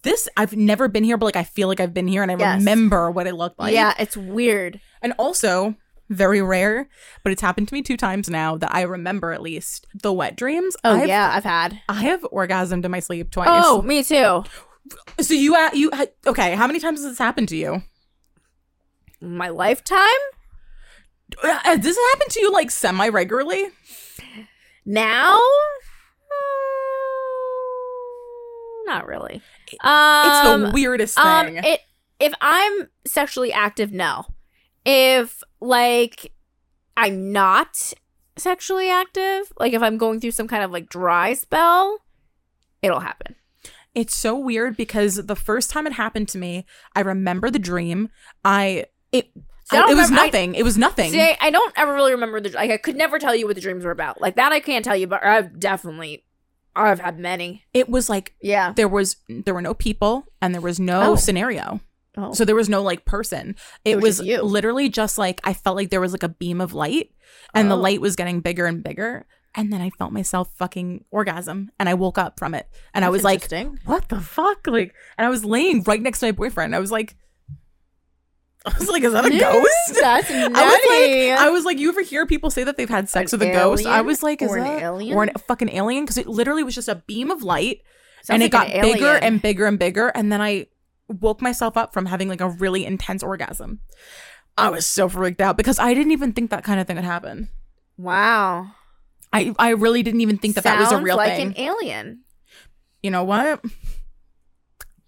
[0.03, 2.35] this, I've never been here, but like I feel like I've been here and I
[2.37, 2.59] Yes.
[2.59, 3.73] remember what it looked like.
[3.73, 4.79] yeah, it's weird.
[5.01, 5.75] And also,
[6.09, 6.87] very rare,
[7.23, 10.35] but it's happened to me two times now that I remember at least the wet
[10.35, 10.75] dreams.
[10.83, 11.81] Oh I've, yeah, I've had.
[11.89, 13.47] I have orgasmed in my sleep twice.
[13.51, 14.43] Oh, me too.
[15.19, 15.91] So you, uh, you,
[16.25, 17.81] okay, how many times has this happened to you?
[19.21, 19.99] My lifetime?
[21.43, 23.65] Uh, Has this happened to you like semi regularly?
[24.85, 25.37] Now?
[28.77, 29.41] Mm, Not really.
[29.81, 31.25] Um, It's the weirdest thing.
[31.59, 31.81] um, it
[32.19, 34.25] if I'm sexually active, no.
[34.85, 36.31] If like
[36.95, 37.93] I'm not
[38.37, 41.99] sexually active, like if I'm going through some kind of like dry spell,
[42.81, 43.35] it'll happen.
[43.97, 48.09] It's so weird because the first time it happened to me, I remember the dream.
[48.45, 49.29] I it
[49.71, 50.55] I it was remember- I- nothing.
[50.55, 51.11] it was nothing.
[51.11, 53.55] See, I, I don't ever really remember the like I could never tell you what
[53.55, 54.21] the dreams were about.
[54.21, 56.23] Like that I can't tell you, but I've definitely
[56.75, 57.63] I've had many.
[57.73, 58.71] it was like Yeah.
[58.73, 61.15] there was there were no people and there was no Oh.
[61.15, 61.81] scenario.
[62.15, 62.33] Oh.
[62.33, 63.55] So there was no like person.
[63.83, 66.29] It, It was was just literally just like I felt like there was like a
[66.29, 67.09] beam of light
[67.55, 67.79] and the Oh.
[67.79, 69.25] light was getting bigger and bigger
[69.57, 73.09] and then I felt myself fucking orgasm and I woke up from it and I
[73.09, 73.51] was like
[73.83, 76.73] what the fuck like and I was laying right next to my boyfriend.
[76.73, 77.15] I was like
[78.65, 79.71] I was like is that a ghost?
[79.99, 81.29] That's I was nutty.
[81.31, 83.49] like, I was like, you ever hear people say that they've had sex An with
[83.49, 83.85] a ghost?
[83.85, 85.17] I was like, is Or an alien?
[85.17, 86.03] or a fucking alien?
[86.03, 87.81] Because it literally was just a beam of light,
[88.23, 90.67] Sounds and it like got an bigger and bigger and bigger, and then I
[91.07, 93.79] woke myself up from having like a really intense orgasm.
[94.57, 97.05] I was so freaked out because I didn't even think that kind of thing would
[97.05, 97.47] happen.
[97.97, 98.71] wow.
[99.33, 101.49] I I really didn't even think that that was a real like thing.
[101.49, 102.21] Like an alien.
[103.03, 103.61] you know what?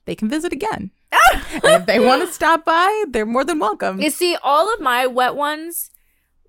[0.06, 0.92] They can visit again.
[1.52, 4.00] if they want to stop by, they're more than welcome.
[4.02, 5.92] You see, all of my wet ones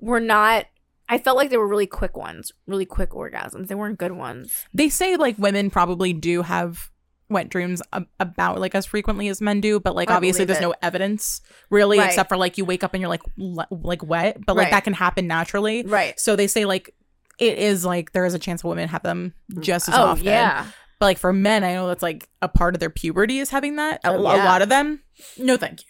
[0.01, 0.67] were not.
[1.09, 3.67] I felt like they were really quick ones, really quick orgasms.
[3.69, 4.65] They weren't good ones.
[4.73, 6.91] they say like women probably do have
[7.29, 10.59] wet dreams ab- about like as frequently as men do but like I obviously there's
[10.59, 10.63] it.
[10.63, 11.41] no evidence
[11.71, 12.09] really Right.
[12.09, 14.71] except for like you wake up and you're like le- like wet but like Right.
[14.73, 16.19] that can happen naturally Right.
[16.19, 16.93] so they say like
[17.41, 20.25] it is like there is a chance women have them just as oh often.
[20.27, 20.67] yeah.
[20.99, 23.77] But like for men, I know that's like a part of their puberty is having
[23.77, 24.01] that.
[24.05, 24.45] A, oh, a Yeah.
[24.45, 25.03] lot of them,
[25.39, 25.87] no, thank you.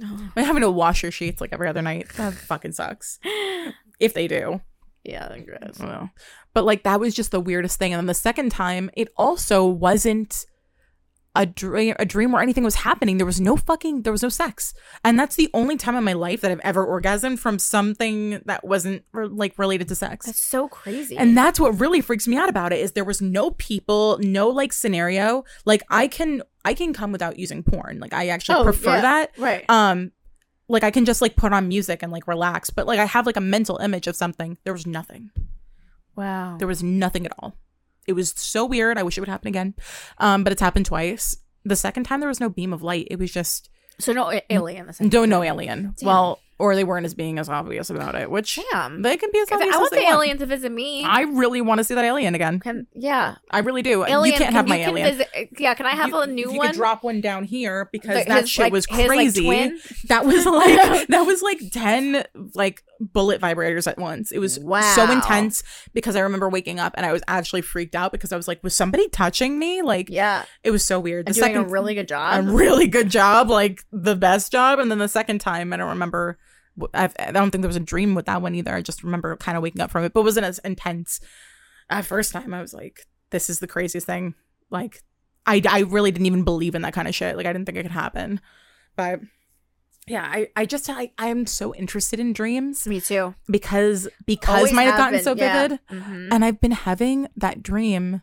[0.00, 0.18] No.
[0.36, 2.08] I'm having to wash your sheets like every other night.
[2.16, 3.18] That fucking sucks.
[3.98, 4.60] If they do,
[5.04, 5.78] Yeah, I guess.
[5.78, 6.10] Well,
[6.52, 7.94] but like that was just the weirdest thing.
[7.94, 10.44] And then the second time, it also wasn't
[11.36, 13.18] a dream, a dream where anything was happening.
[13.18, 14.74] There was no fucking, there was no sex,
[15.04, 18.64] and that's the only time in my life that I've ever orgasmed from something that
[18.64, 20.26] wasn't re- like related to sex.
[20.26, 21.16] That's so crazy.
[21.16, 24.48] And that's what really freaks me out about it is there was no people, no
[24.48, 25.44] like scenario.
[25.64, 28.00] Like I can I can come without using porn.
[28.00, 29.00] Like I actually Oh, prefer yeah.
[29.02, 29.30] that.
[29.38, 29.64] right.
[29.70, 30.12] Um
[30.68, 33.24] like I can just like put on music and like relax, but like I have
[33.26, 34.58] like a mental image of something.
[34.64, 35.30] There was nothing.
[36.16, 36.56] wow.
[36.58, 37.54] There was nothing at all.
[38.06, 38.98] It was so weird.
[38.98, 39.74] I wish it would happen again.
[40.18, 41.36] Um but it's happened twice.
[41.64, 43.08] The second time there was no beam of light.
[43.10, 44.86] It was just So no alien.
[44.98, 45.94] The don't know alien.
[45.98, 46.06] Damn.
[46.06, 49.02] Well, or they weren't as being as obvious about it, which Damn.
[49.02, 50.14] they can be as obvious I want the want.
[50.14, 51.04] alien to visit me.
[51.04, 52.60] I really want to see that alien again.
[52.60, 53.34] can yeah.
[53.50, 54.04] I really do.
[54.06, 54.24] Alien.
[54.24, 55.06] you can't can have my alien.
[55.18, 55.28] Visit,
[55.58, 55.74] yeah.
[55.74, 56.68] Can I have You- a new you one?
[56.68, 59.72] could drop one down here because Like that his, shit like- was his, like, crazy.
[60.08, 64.32] that was like that was like ten like bullet vibrators at once.
[64.32, 68.12] It was so intense because I remember waking up and I was actually freaked out
[68.12, 69.82] because I was like, was somebody touching me?
[69.82, 70.44] Like yeah.
[70.62, 71.26] it was so weird.
[71.26, 74.52] And The doing second a really good job, a really good job, like the best
[74.52, 76.38] job, and then the second time I don't remember.
[76.92, 78.74] I've, I don't think there was a dream with that one either.
[78.74, 81.20] I just remember kind of waking up from it, but it wasn't as intense.
[81.88, 84.34] At first time, I was like, "This is the craziest thing."
[84.68, 85.02] Like,
[85.46, 87.34] I I really didn't even believe in that kind of shit.
[87.34, 88.42] Like, I didn't think it could happen.
[88.94, 89.20] But
[90.06, 93.34] yeah, I I just I I am so interested in dreams me too.
[93.48, 95.62] because because Always mine have gotten been, so yeah.
[95.68, 96.28] vivid, Mhm.
[96.32, 98.22] and I've been having that dream.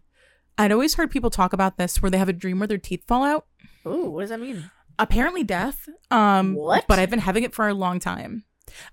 [0.57, 3.03] I'd always heard people talk about this where they have a dream where their teeth
[3.07, 3.47] fall out
[3.87, 4.69] Ooh, what does that mean?
[4.99, 6.85] apparently death um What?
[6.87, 8.43] but i've been having it for a long time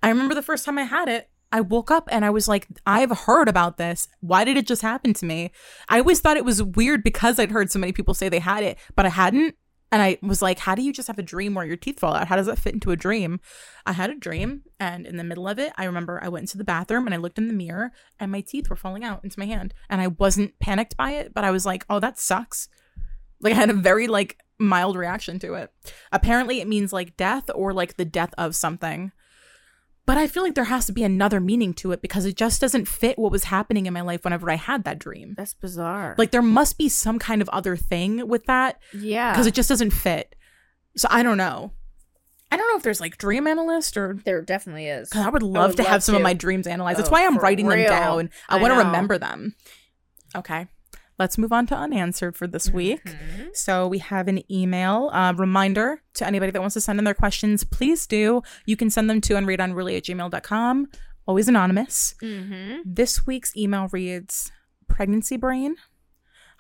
[0.02, 2.66] i remember the first time i had it i woke up and i was like
[2.86, 5.50] i've heard about this why did it just happen to me
[5.90, 8.64] i always thought it was weird because i'd heard so many people say they had
[8.64, 9.54] it but i hadn't
[9.92, 12.14] and i was like how do you just have a dream where your teeth fall
[12.14, 13.40] out how does that fit into a dream
[13.86, 16.58] i had a dream and in the middle of it i remember i went into
[16.58, 19.38] the bathroom and i looked in the mirror and my teeth were falling out into
[19.38, 22.68] my hand and i wasn't panicked by it but i was like oh that sucks
[23.40, 25.72] like I had a very like mild reaction to it.
[26.12, 29.12] Apparently it means like death or like the death of something.
[30.10, 32.60] But I feel like there has to be another meaning to it because it just
[32.60, 35.34] doesn't fit what was happening in my life whenever I had that dream.
[35.36, 36.16] That's bizarre.
[36.18, 39.68] Like there must be some kind of other thing with that yeah, because it just
[39.68, 40.34] doesn't fit.
[40.96, 41.70] So I don't know.
[42.50, 45.10] I don't know if there's like dream analyst or there definitely is.
[45.10, 46.98] because I would love would to have love some of my dreams analyzed.
[46.98, 48.30] That's Oh, why I'm writing them down.
[48.48, 49.54] I, I want to remember them.
[50.34, 50.66] Okay.
[51.20, 53.04] Let's move on to unanswered for this week.
[53.04, 53.54] Mhm.
[53.54, 57.14] So we have an email uh, reminder to anybody that wants to send in their
[57.14, 57.62] questions.
[57.62, 58.42] Please do.
[58.64, 60.88] You can send them to unratedunruly at gmail.com.
[61.26, 62.14] Always anonymous.
[62.22, 62.80] Mhm.
[62.86, 64.50] This week's email reads
[64.88, 65.76] Pregnancy Brain.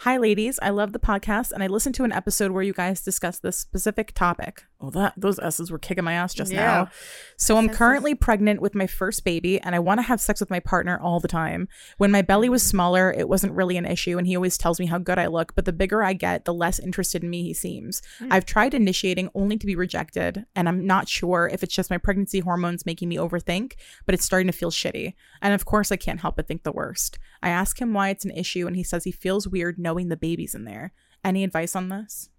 [0.00, 0.58] Hi, ladies.
[0.62, 3.58] I love the podcast, and I listened to an episode where you guys discussed this
[3.58, 4.64] specific topic.
[4.82, 6.64] Oh, that those S's were kicking my ass just Yeah.
[6.64, 6.88] now.
[7.36, 10.48] So I'm currently pregnant with my first baby, and I want to have sex with
[10.48, 11.68] my partner all the time.
[11.98, 14.86] When my belly was smaller, it wasn't really an issue, and he always tells me
[14.86, 15.54] how good I look.
[15.54, 18.00] But the bigger I get, the less interested in me he seems.
[18.18, 18.32] Hmm.
[18.32, 21.98] I've tried initiating only to be rejected, and I'm not sure if it's just my
[21.98, 23.74] pregnancy hormones making me overthink,
[24.06, 25.12] but it's starting to feel shitty.
[25.42, 27.18] And of course, I can't help but think the worst.
[27.42, 30.16] I ask him why it's an issue, and he says he feels weird knowing the
[30.16, 30.92] baby's in there.
[31.22, 32.30] Any advice on this?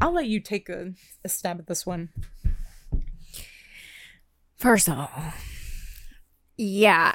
[0.00, 0.92] I'll let you take a,
[1.24, 2.10] a stab at this one.
[4.56, 5.10] First of all,
[6.56, 7.12] yeah,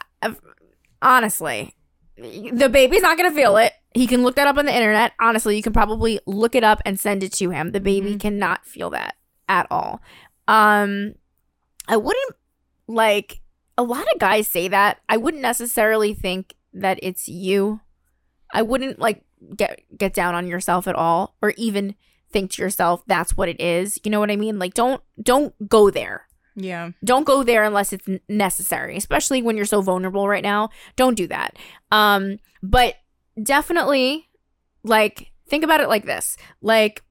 [1.01, 1.73] honestly,
[2.17, 3.73] the baby's not gonna feel it.
[3.95, 5.13] He can look that up on the internet.
[5.19, 7.71] Honestly, you can probably look it up and send it to him.
[7.71, 8.19] The baby Mhm.
[8.19, 9.15] cannot feel that
[9.47, 10.01] at all.
[10.47, 11.15] Um,
[11.87, 12.35] I wouldn't
[12.87, 13.41] like
[13.77, 14.99] a lot of guys say that.
[15.07, 17.79] I wouldn't necessarily think that it's you.
[18.53, 19.23] I wouldn't like
[19.55, 21.95] get get down on yourself at all, or even
[22.31, 23.99] think to yourself that's what it is.
[24.03, 24.59] You know what I mean?
[24.59, 26.25] Like, don't don't go there.
[26.55, 26.91] Yeah.
[27.05, 30.69] don't go there unless it's necessary especially when you're so vulnerable right now.
[30.97, 31.55] Don't do that.
[31.91, 32.95] Um but
[33.41, 34.27] definitely
[34.83, 36.35] like think about it like this.
[36.61, 37.03] Like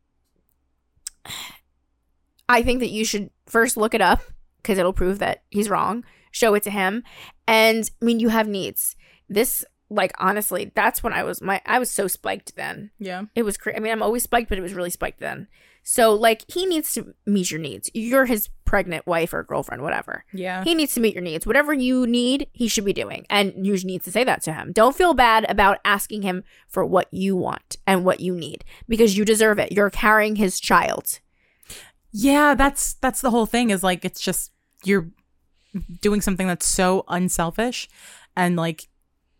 [2.50, 4.20] i think that you should first look it up
[4.62, 6.04] because it'll prove that he's wrong.
[6.30, 7.02] Show it to him.
[7.46, 8.96] And i mean you have needs.
[9.30, 13.22] This like honestly that's when i was my i was so spiked then Yeah.
[13.34, 15.48] it was cra- I mean, I'm always spiked, but it was really spiked then.
[15.82, 17.88] So like he needs to meet your needs.
[17.94, 20.24] You're his pregnant wife or girlfriend, whatever.
[20.34, 20.62] Yeah.
[20.62, 21.46] He needs to meet your needs.
[21.46, 23.24] Whatever you need, he should be doing.
[23.30, 24.72] And you need to say that to him.
[24.72, 29.16] Don't feel bad about asking him for what you want and what you need because
[29.16, 29.72] you deserve it.
[29.72, 31.20] You're carrying his child.
[32.12, 34.52] Yeah, that's that's the whole thing is like it's just
[34.84, 35.08] you're
[36.02, 37.88] doing something that's so unselfish
[38.36, 38.88] and like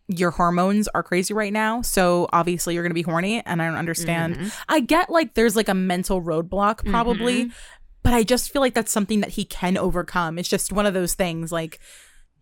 [0.09, 1.83] your hormones are crazy right now.
[1.83, 4.37] So obviously you're going to be horny and I don't understand.
[4.37, 4.53] Mhm.
[4.69, 7.53] I get like there's like a mental roadblock probably, Mm-hmm.
[8.03, 10.39] but I just feel like that's something that he can overcome.
[10.39, 11.79] It's just one of those things like,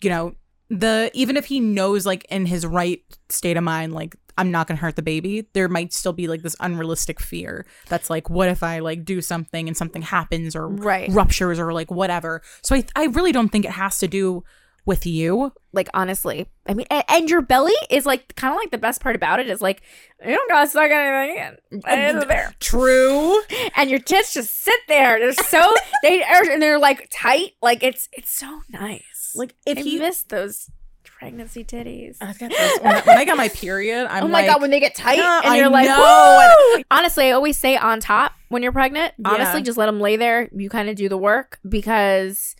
[0.00, 0.34] you know,
[0.70, 4.66] the even if he knows like in his right state of mind like I'm not
[4.66, 8.28] going to hurt the baby, there might still be like this unrealistic fear that's like
[8.28, 11.10] what if I like do something and something happens or Right.
[11.10, 12.42] ruptures or like whatever.
[12.62, 14.44] So I I really don't think it has to do
[14.86, 15.52] with you.
[15.72, 19.02] Like honestly, I mean, and, and your belly is like kind of like the best
[19.02, 19.82] part about it is like
[20.24, 21.82] you don't gotta suck anything in.
[21.86, 23.42] It's there, True.
[23.76, 25.18] and your tits just sit there.
[25.18, 27.52] They're so they are, and they're like tight.
[27.60, 29.34] Like it's it's so nice.
[29.34, 30.70] Like if I he miss those
[31.18, 32.16] pregnancy titties.
[32.20, 34.46] I got this- when, I, when I got my period, I'm like, oh my like,
[34.46, 36.82] god, when they get tight Yeah, and you're like, know.
[36.90, 39.14] Honestly, I always say on top when you're pregnant.
[39.18, 39.30] Yeah.
[39.30, 40.48] Honestly, just let them lay there.
[40.52, 42.54] You kind of do the work because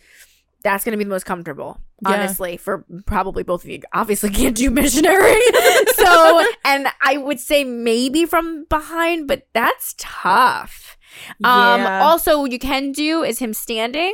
[0.63, 1.79] that's going to be the most comfortable.
[2.03, 2.13] Yeah.
[2.13, 3.81] Honestly, for probably both of you.
[3.93, 5.39] Obviously, can't do missionary.
[5.95, 10.97] so, and I would say maybe from behind, but that's tough.
[11.43, 12.01] Um, Yeah.
[12.03, 14.13] also, what you can do is him standing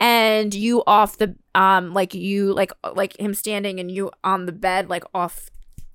[0.00, 4.52] and you off the um like you like like him standing and you on the
[4.52, 5.50] bed like off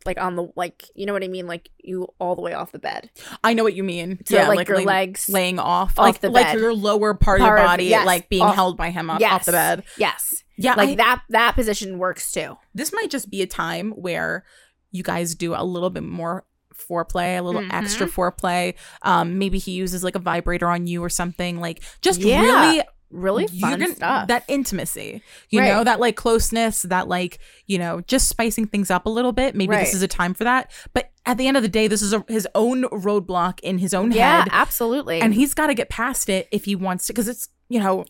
[0.05, 2.71] like on the like you know what I mean like you all the way off
[2.71, 3.09] the bed
[3.43, 4.19] I know what you mean.
[4.25, 6.59] so like, your lay- legs laying off, off like the like bed.
[6.59, 9.09] your lower part, of Part your of- body, yes, like being off- held by him
[9.09, 9.83] off, yes off the bed.
[9.97, 13.91] yes Yeah, like I- that that position works too This might just be a time
[13.91, 14.45] where
[14.91, 17.73] you guys do a little bit more foreplay, a little Mhm.
[17.73, 18.73] extra foreplay.
[19.01, 21.59] Um, maybe he uses like a vibrator on you or something.
[21.59, 22.41] Like just Yeah.
[22.41, 22.81] really
[23.11, 25.67] really you're fun gonna- stuff That intimacy, you Right.
[25.69, 29.55] know, that like closeness, that like, you know, just spicing things up a little bit.
[29.55, 29.79] Maybe Right.
[29.85, 30.71] this is a time for that.
[30.93, 33.93] But at the end of the day, this is a, his own roadblock in his
[33.93, 34.49] own yeah head.
[34.51, 37.79] absolutely And he's got to get past it if he wants to, because it's, you
[37.79, 38.05] know,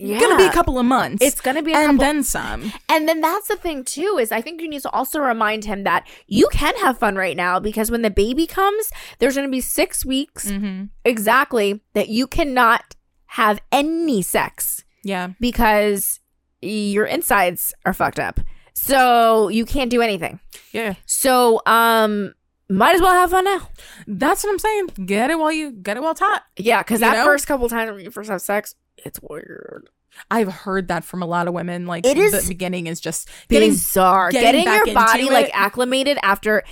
[0.00, 0.18] yeah.
[0.18, 1.22] gonna be a couple of months.
[1.22, 2.72] it's gonna be a and couple then some.
[2.88, 5.84] And then that's the thing too is I think you need to also remind him
[5.84, 8.90] that you can have fun right now because when the baby comes,
[9.20, 10.84] there's to be 6 weeks Mm-hmm.
[11.04, 12.95] exactly that you cannot
[13.26, 15.30] have any sex Yeah.
[15.40, 16.20] because
[16.62, 18.40] your insides are fucked up.
[18.74, 20.40] So you can't do anything.
[20.72, 20.94] Yeah.
[21.06, 22.34] So um
[22.68, 23.68] might as well have fun now.
[24.06, 24.86] That's what I'm saying.
[25.06, 26.42] Get it while you get it while hot.
[26.58, 27.24] Yeah, cuz that know?
[27.24, 29.88] first couple times when you first have sex, it's weird.
[30.30, 31.86] I've heard that from a lot of women.
[31.86, 34.30] Like It is the beginning is just getting bizarre.
[34.30, 36.62] getting Getting, your body like acclimated after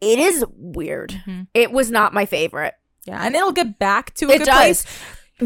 [0.00, 1.10] it is weird.
[1.26, 1.46] Mhm.
[1.54, 2.74] It was not my favorite.
[3.04, 4.82] yeah, and it'll get back to a It good does.
[4.84, 4.86] place.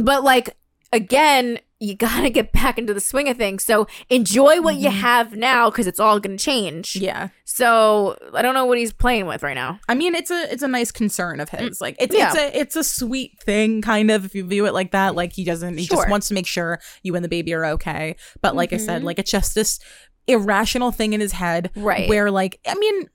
[0.04, 0.56] But like
[0.92, 3.62] again, you gotta get back into the swing of things.
[3.64, 4.92] So enjoy what you Mhm.
[5.00, 6.96] have now because it's all gonna change.
[6.96, 7.28] Yeah.
[7.44, 9.78] So I don't know what he's playing with right now.
[9.88, 11.80] I mean, it's a it's a nice concern of his.
[11.82, 12.28] Like it's Mm, yeah.
[12.28, 15.14] it's a it's a sweet thing, kind of, if you view it like that.
[15.14, 15.98] Like he doesn't, he Sure.
[15.98, 18.16] just wants to make sure you and the baby are okay.
[18.40, 19.06] But like I said, Mhm.
[19.06, 19.78] like it's just this
[20.26, 22.08] irrational thing in his head, Right.
[22.08, 23.08] Where like, I mean,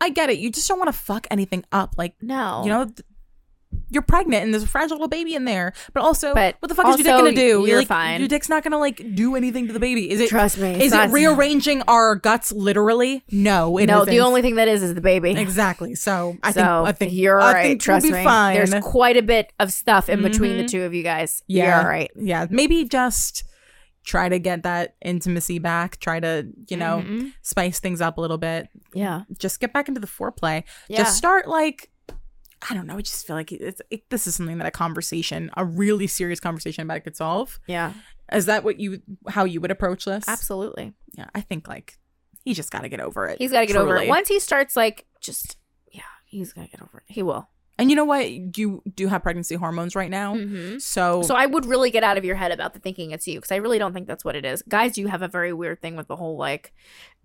[0.00, 0.38] I get it.
[0.38, 1.94] You just don't want to fuck anything up.
[1.98, 2.62] Like No.
[2.64, 2.84] you know.
[2.86, 3.00] Th-
[3.92, 6.74] you're pregnant and there's a fragile little baby in there, but also, But what the
[6.74, 7.66] fuck is your dick gonna do?
[7.66, 8.20] you're like, fine.
[8.20, 10.10] Your dick's not gonna like do anything to the baby.
[10.10, 10.28] Is it?
[10.30, 10.82] Trust me.
[10.82, 13.22] Is it not- rearranging our guts literally?
[13.30, 14.24] No, it no, the isn't.
[14.26, 15.30] only thing that is is the baby.
[15.32, 15.94] exactly.
[15.94, 17.62] So I so think I think you're I right.
[17.62, 18.24] think Trust me.
[18.24, 18.54] Fine.
[18.56, 20.68] There's quite a bit of stuff in between the Mhm.
[20.70, 21.42] two of you guys.
[21.46, 22.10] yeah, You're all right.
[22.16, 23.44] Yeah, maybe just
[24.04, 25.98] try to get that intimacy back.
[26.00, 27.32] Try to you know Mhm.
[27.42, 28.68] spice things up a little bit.
[28.94, 29.22] Yeah.
[29.38, 30.64] Just get back into the foreplay.
[30.88, 30.98] Yeah.
[30.98, 31.88] Just start like.
[32.70, 32.96] I don't know.
[32.96, 36.40] I just feel like it's it, this is something that a conversation, a really serious
[36.40, 37.58] conversation about it could solve.
[37.66, 37.92] yeah.
[38.32, 40.26] Is that what you how you would approach this?
[40.28, 40.94] Absolutely.
[41.18, 41.98] Yeah, I think like
[42.44, 43.38] he just got to get over it.
[43.38, 44.08] He's got to get over it.
[44.08, 45.56] Once he starts, like, just,
[45.92, 47.04] yeah, he's going to get over it.
[47.12, 47.48] He will.
[47.78, 48.30] And you know what?
[48.30, 50.78] You do have pregnancy hormones right now, Mm-hmm.
[50.78, 53.36] so So I would really get out of your head about the thinking it's you
[53.38, 54.62] because I really don't think that's what it is.
[54.62, 56.72] Guys, you have a very weird thing with the whole like.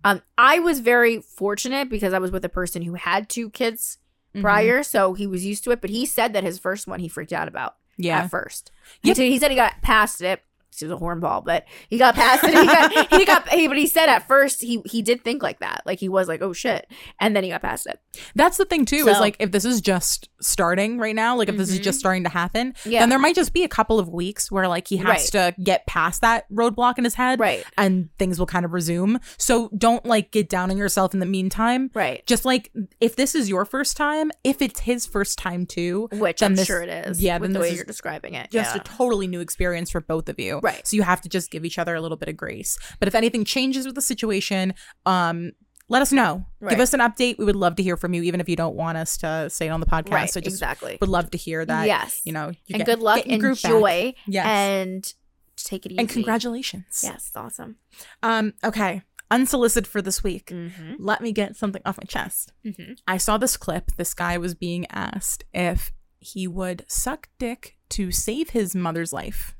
[0.04, 3.98] Um, I was very fortunate because I was with a person who had two kids
[4.38, 4.42] Mhm.
[4.42, 5.80] prior, so he was used to it.
[5.80, 8.70] But he said that his first one he freaked out about yeah, at first.
[9.02, 9.16] Yep.
[9.16, 10.42] He said he got past it.
[10.80, 12.50] He was a hornball, but he got past it.
[12.50, 15.60] He got, he got, he, but he said at first he he did think like
[15.60, 18.00] that, like he was like, oh shit, and then he got past it.
[18.34, 19.06] That's the thing too.
[19.08, 22.00] is like if this is just starting right now, like if this is just mm-hmm.
[22.00, 24.88] starting to happen, Yeah, then there might just be a couple of weeks where like
[24.88, 28.64] he has to get past that roadblock in his head, right, and things will kind
[28.64, 29.18] of resume.
[29.36, 31.90] So don't like get down on yourself in the meantime.
[31.94, 32.26] right.
[32.26, 32.70] Just like
[33.00, 36.66] if this is your first time, if it's his first time too, Which I'm this-
[36.66, 37.22] sure it is.
[37.22, 38.50] yeah, with then the way is you're describing it.
[38.50, 38.80] just yeah.
[38.80, 40.60] a totally new experience for both of you.
[40.62, 40.67] Right.
[40.84, 42.78] So you have to just give each other a little bit of grace.
[42.98, 44.74] But if anything changes with the situation,
[45.06, 45.52] um,
[45.90, 46.44] let us know.
[46.68, 47.38] Give us an update.
[47.38, 49.66] We would love to hear from you, even if you don't want us to say
[49.68, 50.10] it on the podcast.
[50.12, 50.98] right, so just exactly.
[51.00, 51.86] would love to hear that.
[51.86, 53.72] yes, You know, you and get- good luck, and your groove back.
[53.72, 54.46] enjoy, Yes.
[54.46, 55.14] and
[55.56, 55.98] take it easy.
[55.98, 57.00] And congratulations.
[57.02, 57.76] Yes, awesome.
[58.22, 59.02] Um, okay.
[59.30, 60.46] Unsolicited for this week.
[60.46, 60.94] Mm-hmm.
[60.98, 62.52] Let me get something off my chest.
[62.64, 62.92] Mm-hmm.
[63.06, 63.92] I saw this clip.
[63.96, 69.54] This guy was being asked if he would suck dick to save his mother's life.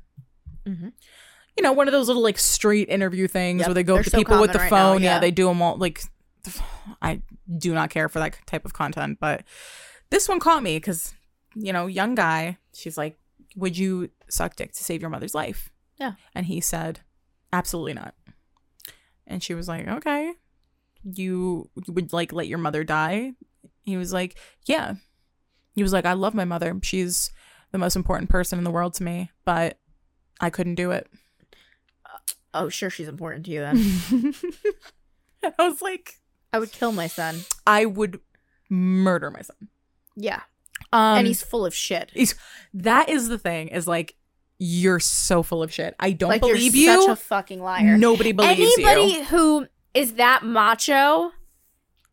[0.67, 0.93] Mhm.
[1.57, 4.03] You know, one of those little like street interview things Yep, where they go they're
[4.03, 5.01] to so people with the right now, phone.
[5.03, 5.15] yeah.
[5.15, 5.19] yeah.
[5.19, 5.77] they do them all.
[5.77, 6.01] Like,
[7.01, 7.21] I
[7.57, 9.43] do not care for that type of content, but
[10.09, 11.13] this one caught me because,
[11.55, 13.17] you know, young guy, she's like,
[13.55, 15.69] Would you suck dick to save your mother's life?
[15.99, 16.13] Yeah.
[16.33, 17.01] And he said,
[17.51, 18.15] Absolutely not.
[19.27, 20.33] And she was like, Okay.
[21.03, 23.33] You would like let your mother die?
[23.83, 24.95] He was like, Yeah.
[25.73, 26.77] He was like, I love my mother.
[26.83, 27.31] She's
[27.71, 29.77] the most important person in the world to me, but
[30.39, 31.07] I couldn't do it.
[32.53, 34.33] Oh, sure, she's important to you then.
[35.59, 36.19] I was like,
[36.51, 37.41] I would kill my son.
[37.67, 38.19] I would
[38.69, 39.69] murder my son.
[40.15, 40.41] Yeah,
[40.91, 42.11] Um, and he's full of shit.
[42.13, 42.35] he's
[42.73, 44.15] that is the thing is like
[44.57, 45.95] you're so full of shit.
[45.99, 47.01] I don't like believe you're you.
[47.03, 47.97] such a fucking liar.
[47.97, 48.87] Nobody believes Anybody you.
[49.07, 51.31] Anybody who is that macho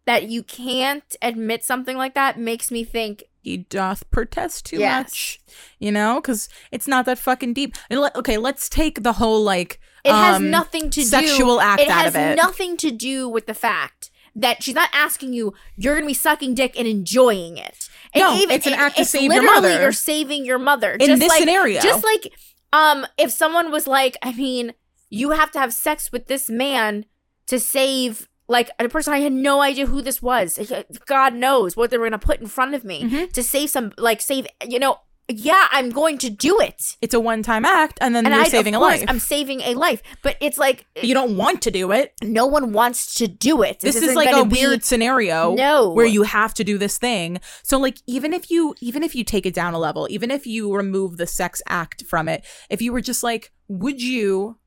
[0.06, 5.04] that you can't admit something like that makes me think He doth protest too Yes.
[5.04, 5.40] much,
[5.78, 7.74] you know, because it's not that fucking deep.
[7.90, 11.82] And okay, let's take the whole like it has um, nothing to do sexual act
[11.82, 12.36] it out has of it.
[12.36, 16.54] nothing to do with the fact that she's not asking you you're gonna be sucking
[16.54, 19.80] dick and enjoying it And No, it's an act to it's save your mother.
[19.80, 21.80] you're saving your mother In just this like, scenario.
[21.80, 22.32] just like
[22.72, 24.74] um if someone was like i mean
[25.10, 27.06] you have to have sex with this man
[27.46, 30.58] to save like a person i had no idea who this was
[31.06, 33.32] god knows what they were gonna put in front of me Mhm.
[33.32, 37.18] to save some like save you know yeah i'm going to do it it's a
[37.18, 39.06] one-time act, and then and you're I, saving a course, life.
[39.10, 42.12] i'm saving a life but it's like you don't want to do it.
[42.22, 45.54] no one wants to do it This, is isn't like a be- weird scenario.
[45.56, 45.90] No.
[45.90, 47.40] where you have to do this thing.
[47.64, 50.46] So like even if you even if you take it down a level, even if
[50.46, 54.58] you remove the sex act from it, if you were just like, would you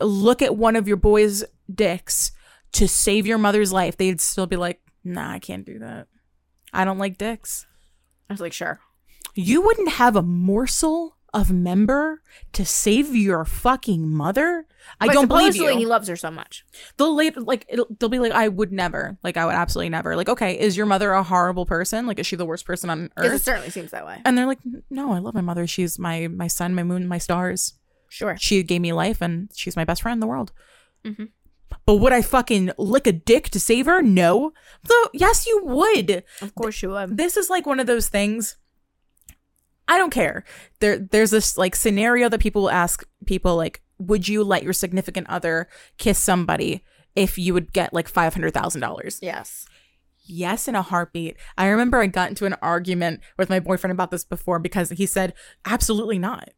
[0.00, 1.42] look at one of your boys'
[1.72, 2.32] dicks
[2.72, 3.96] to save your mother's life?
[3.96, 6.06] They'd still be like, nah, I can't do that.
[6.72, 7.66] I don't like dicks.
[8.28, 8.80] i was like sure.
[9.34, 12.22] You wouldn't have a morsel of member
[12.54, 14.66] to save your fucking mother?
[15.00, 15.68] I But don't believe you.
[15.76, 16.64] he loves her so much.
[16.96, 19.18] They'll later like it'll, they'll be like i would never.
[19.22, 20.16] Like i would absolutely never.
[20.16, 22.06] Like okay is your mother a horrible person?
[22.06, 24.20] Like is she the worst person on because it certainly seems that way.
[24.24, 24.58] And they're like
[24.90, 25.66] no i love my mother.
[25.66, 27.74] She's my my sun my moon my stars.
[28.08, 28.36] Sure.
[28.38, 30.52] She gave me life and she's my best friend in the world.
[31.04, 31.28] Mhm.
[31.88, 34.52] But would i fucking lick a dick to save her no
[34.86, 38.56] so yes you would of course you would this is like one of those things
[39.88, 40.44] I don't care.
[40.80, 44.74] There there's this like scenario that people will ask people like would you let your
[44.74, 45.66] significant other
[45.96, 46.84] kiss somebody
[47.16, 49.18] if you would get like $500,000?
[49.22, 49.66] yes
[50.30, 51.38] Yes, in a heartbeat.
[51.56, 55.06] I remember I got into an argument with my boyfriend about this before because he
[55.06, 55.32] said
[55.64, 56.50] absolutely not.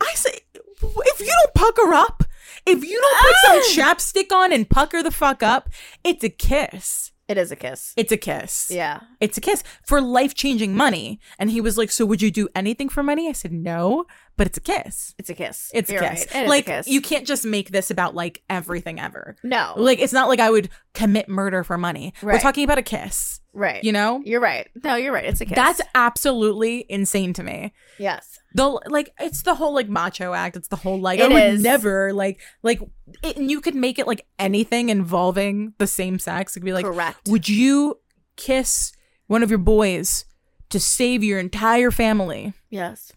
[0.00, 2.24] I say if you don't pucker up,
[2.66, 3.60] if you don't put Ah!
[3.62, 5.68] some chapstick on and pucker the fuck up,
[6.04, 7.12] it's a kiss.
[7.28, 11.20] it is a kiss It's a kiss yeah it's a kiss for life changing money.
[11.38, 13.28] And he was like, So would you do anything for money?
[13.28, 14.04] I said, No,
[14.40, 15.14] but it's a kiss.
[15.18, 16.26] it's a kiss It's You're a kiss.
[16.34, 16.44] right.
[16.44, 16.88] It like a kiss.
[16.88, 19.36] you can't just make this about like everything ever.
[19.42, 22.14] no Like it's not like I would commit murder for money.
[22.22, 23.42] We're talking about a kiss.
[23.52, 24.22] right You know?
[24.24, 27.74] you're right no you're right it's a kiss That's absolutely insane to me.
[27.98, 30.56] yes The like it's the whole like macho act.
[30.56, 31.62] It's the whole like It I would is.
[31.62, 32.80] never like like
[33.22, 36.56] it, and you could make it like anything involving the same sex.
[36.56, 37.98] It could be like correct would you
[38.36, 38.92] kiss
[39.26, 40.24] one of your boys
[40.70, 42.54] to save your entire family?
[42.70, 43.12] yes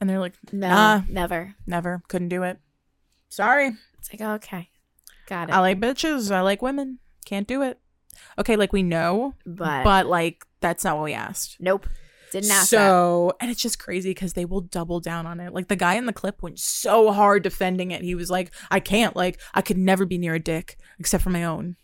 [0.00, 1.02] And they're like, no Nah.
[1.08, 2.58] never never, couldn't do it.
[3.28, 3.72] Sorry.
[3.98, 4.70] it's like okay
[5.26, 6.30] got it I like bitches.
[6.30, 6.98] I like women.
[7.24, 7.80] Can't do it.
[8.38, 11.56] Okay, like we know, but, but like that's not what we asked.
[11.60, 11.86] nope
[12.32, 15.52] didn't ask that so, and it's just crazy because they will double down on it.
[15.52, 18.02] Like the guy in the clip went so hard defending it.
[18.02, 21.30] He was like, I can't, like, I could never be near a dick except for
[21.30, 21.76] my own.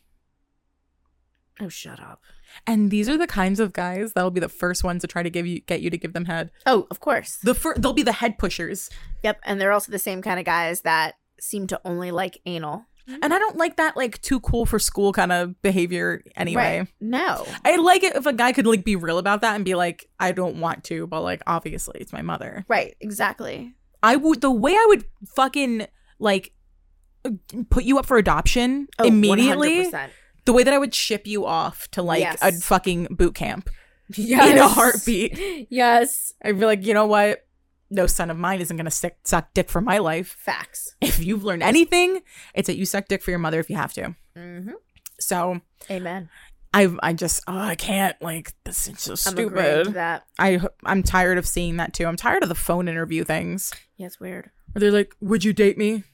[1.60, 2.20] oh shut up
[2.66, 5.30] And these are the kinds of guys that'll be the first ones to try to
[5.30, 6.50] give you get you to give them head.
[6.66, 8.90] oh of course The fir- they'll be the head pushers.
[9.22, 12.84] yep and they're also the same kind of guys that seem to only like anal
[13.22, 16.78] And I don't like that like too cool for school kind of behavior anyway.
[16.80, 16.88] Right.
[17.00, 19.74] no I like it if a guy could like be real about that and be
[19.74, 22.64] like, I don't want to, but like obviously it's my mother.
[22.68, 23.74] right exactly
[24.04, 25.04] I would the way I would
[25.36, 25.86] fucking
[26.18, 26.52] like
[27.70, 29.86] put you up for adoption Oh, immediately.
[29.86, 30.10] 100%.
[30.44, 32.38] The way that I would ship you off to like Yes.
[32.42, 33.70] a fucking boot camp
[34.16, 35.68] in a heartbeat.
[35.70, 37.46] yes I'd be like, you know what?
[37.90, 40.36] No son of mine isn't gonna stick, suck dick for my life.
[40.38, 42.20] facts If you've learned anything,
[42.54, 44.14] it's that you suck dick for your mother if you have to.
[44.36, 44.70] mm-hmm.
[45.20, 45.60] So
[45.90, 46.28] amen
[46.74, 49.94] I I just oh, I can't like this is so to stupid.
[49.94, 50.24] that.
[50.38, 52.06] I I'm tired of seeing that too.
[52.06, 53.72] I'm tired of the phone interview things.
[53.98, 54.50] Yeah, it's weird.
[54.74, 56.04] Are they're like, "Would you date me?"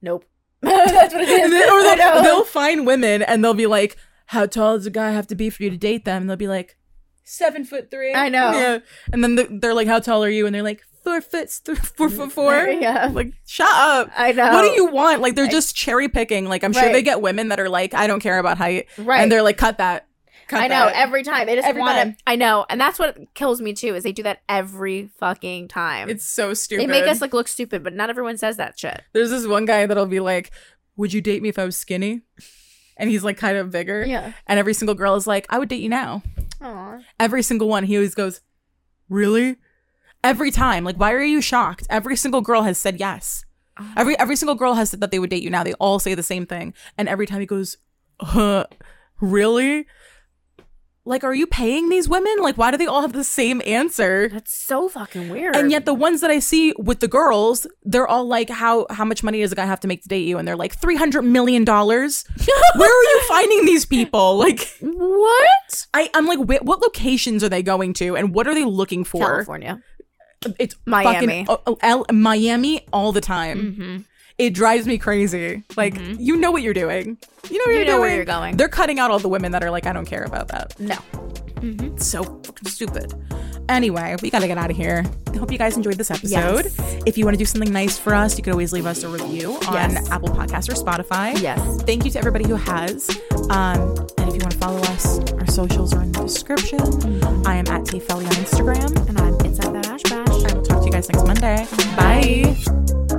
[0.00, 0.24] Nope.
[0.62, 1.44] That's what it is.
[1.44, 3.96] And or they'll, they'll find women and they'll be like,
[4.26, 6.36] "How tall does a guy have to be for you to date them?" And they'll
[6.36, 6.76] be like,
[7.24, 8.14] seven foot three.
[8.14, 8.52] I know.
[8.52, 8.78] Yeah.
[9.12, 11.78] And then the- they're like, "How tall are you?" And they're like, four foot th-
[11.78, 12.54] four foot four.
[12.80, 13.10] Yeah.
[13.12, 14.10] Like, shut up.
[14.16, 14.50] I know.
[14.52, 15.20] What do you want?
[15.22, 16.46] Like, they're just cherry picking.
[16.46, 16.92] Like, I'm sure Right.
[16.92, 18.86] they get women that are like, I don't care about height.
[18.98, 19.20] Right.
[19.20, 20.08] And they're like, cut that.
[20.48, 20.94] Cut I know that.
[20.94, 22.16] every time they just Every want time.
[22.26, 23.94] I know, and that's what kills me too.
[23.96, 26.08] Is they do that every fucking time.
[26.08, 26.82] It's so stupid.
[26.82, 29.02] they make us like look stupid, but not everyone says that shit.
[29.12, 30.52] There's this one guy that'll be like,
[30.96, 32.22] "Would you date me if I was skinny?"
[32.96, 34.06] And he's like kind of bigger.
[34.06, 34.32] Yeah.
[34.46, 36.22] And every single girl is like, "I would date you now."
[36.60, 36.98] Aw.
[37.18, 37.84] Every single one.
[37.84, 38.40] He always goes,
[39.08, 39.56] "Really?"
[40.22, 40.84] Every time.
[40.84, 41.86] Like, why are you shocked?
[41.90, 43.44] Every single girl has said yes.
[43.96, 45.62] Every every single girl has said that they would date you now.
[45.64, 46.72] They all say the same thing.
[46.96, 47.76] And every time he goes,
[48.20, 48.64] uh,
[49.20, 49.86] "Really?"
[51.06, 52.34] Like, are you paying these women?
[52.40, 54.28] Like, why do they all have the same answer?
[54.28, 55.54] That's so fucking weird.
[55.54, 59.04] And yet the ones that I see with the girls, they're all like, "How how
[59.04, 61.22] much money does a guy have to make to date you?" And they're like, 300
[61.22, 62.24] million dollars."
[62.76, 64.36] Where are you finding these people?
[64.36, 65.86] Like, what?
[65.94, 69.04] I I'm like, wh- what locations are they going to, and what are they looking
[69.04, 69.20] for?
[69.26, 69.82] California.
[70.58, 71.44] It's Miami.
[71.44, 73.58] fucking, oh, L- Miami all the time.
[73.58, 73.96] Mm-hmm
[74.38, 75.62] it drives me crazy.
[75.76, 76.20] Like mm-hmm.
[76.20, 77.18] you know what you're doing.
[77.50, 78.00] You know what you you know doing.
[78.00, 78.56] where you're going.
[78.56, 80.78] They're cutting out all the women that are like, I don't care about that.
[80.78, 80.96] No.
[80.96, 81.96] Mm-hmm.
[81.98, 83.14] So stupid.
[83.68, 85.04] Anyway, we gotta get out of here.
[85.32, 86.66] I hope you guys enjoyed this episode.
[86.66, 87.02] Yes.
[87.06, 89.08] If you want to do something nice for us, you can always leave us a
[89.08, 90.10] review on yes.
[90.10, 91.40] Apple Podcasts or Spotify.
[91.40, 91.82] Yes.
[91.82, 93.10] Thank you to everybody who has.
[93.50, 96.78] Um, and if you want to follow us, our socials are in the description.
[96.78, 97.46] Mm-hmm.
[97.46, 99.08] I am at Tayfelly on Instagram.
[99.08, 100.52] And I'm Inside That Ash Bash.
[100.52, 101.66] I will talk to you guys next Monday.
[101.96, 102.56] Bye.
[103.08, 103.15] Bye.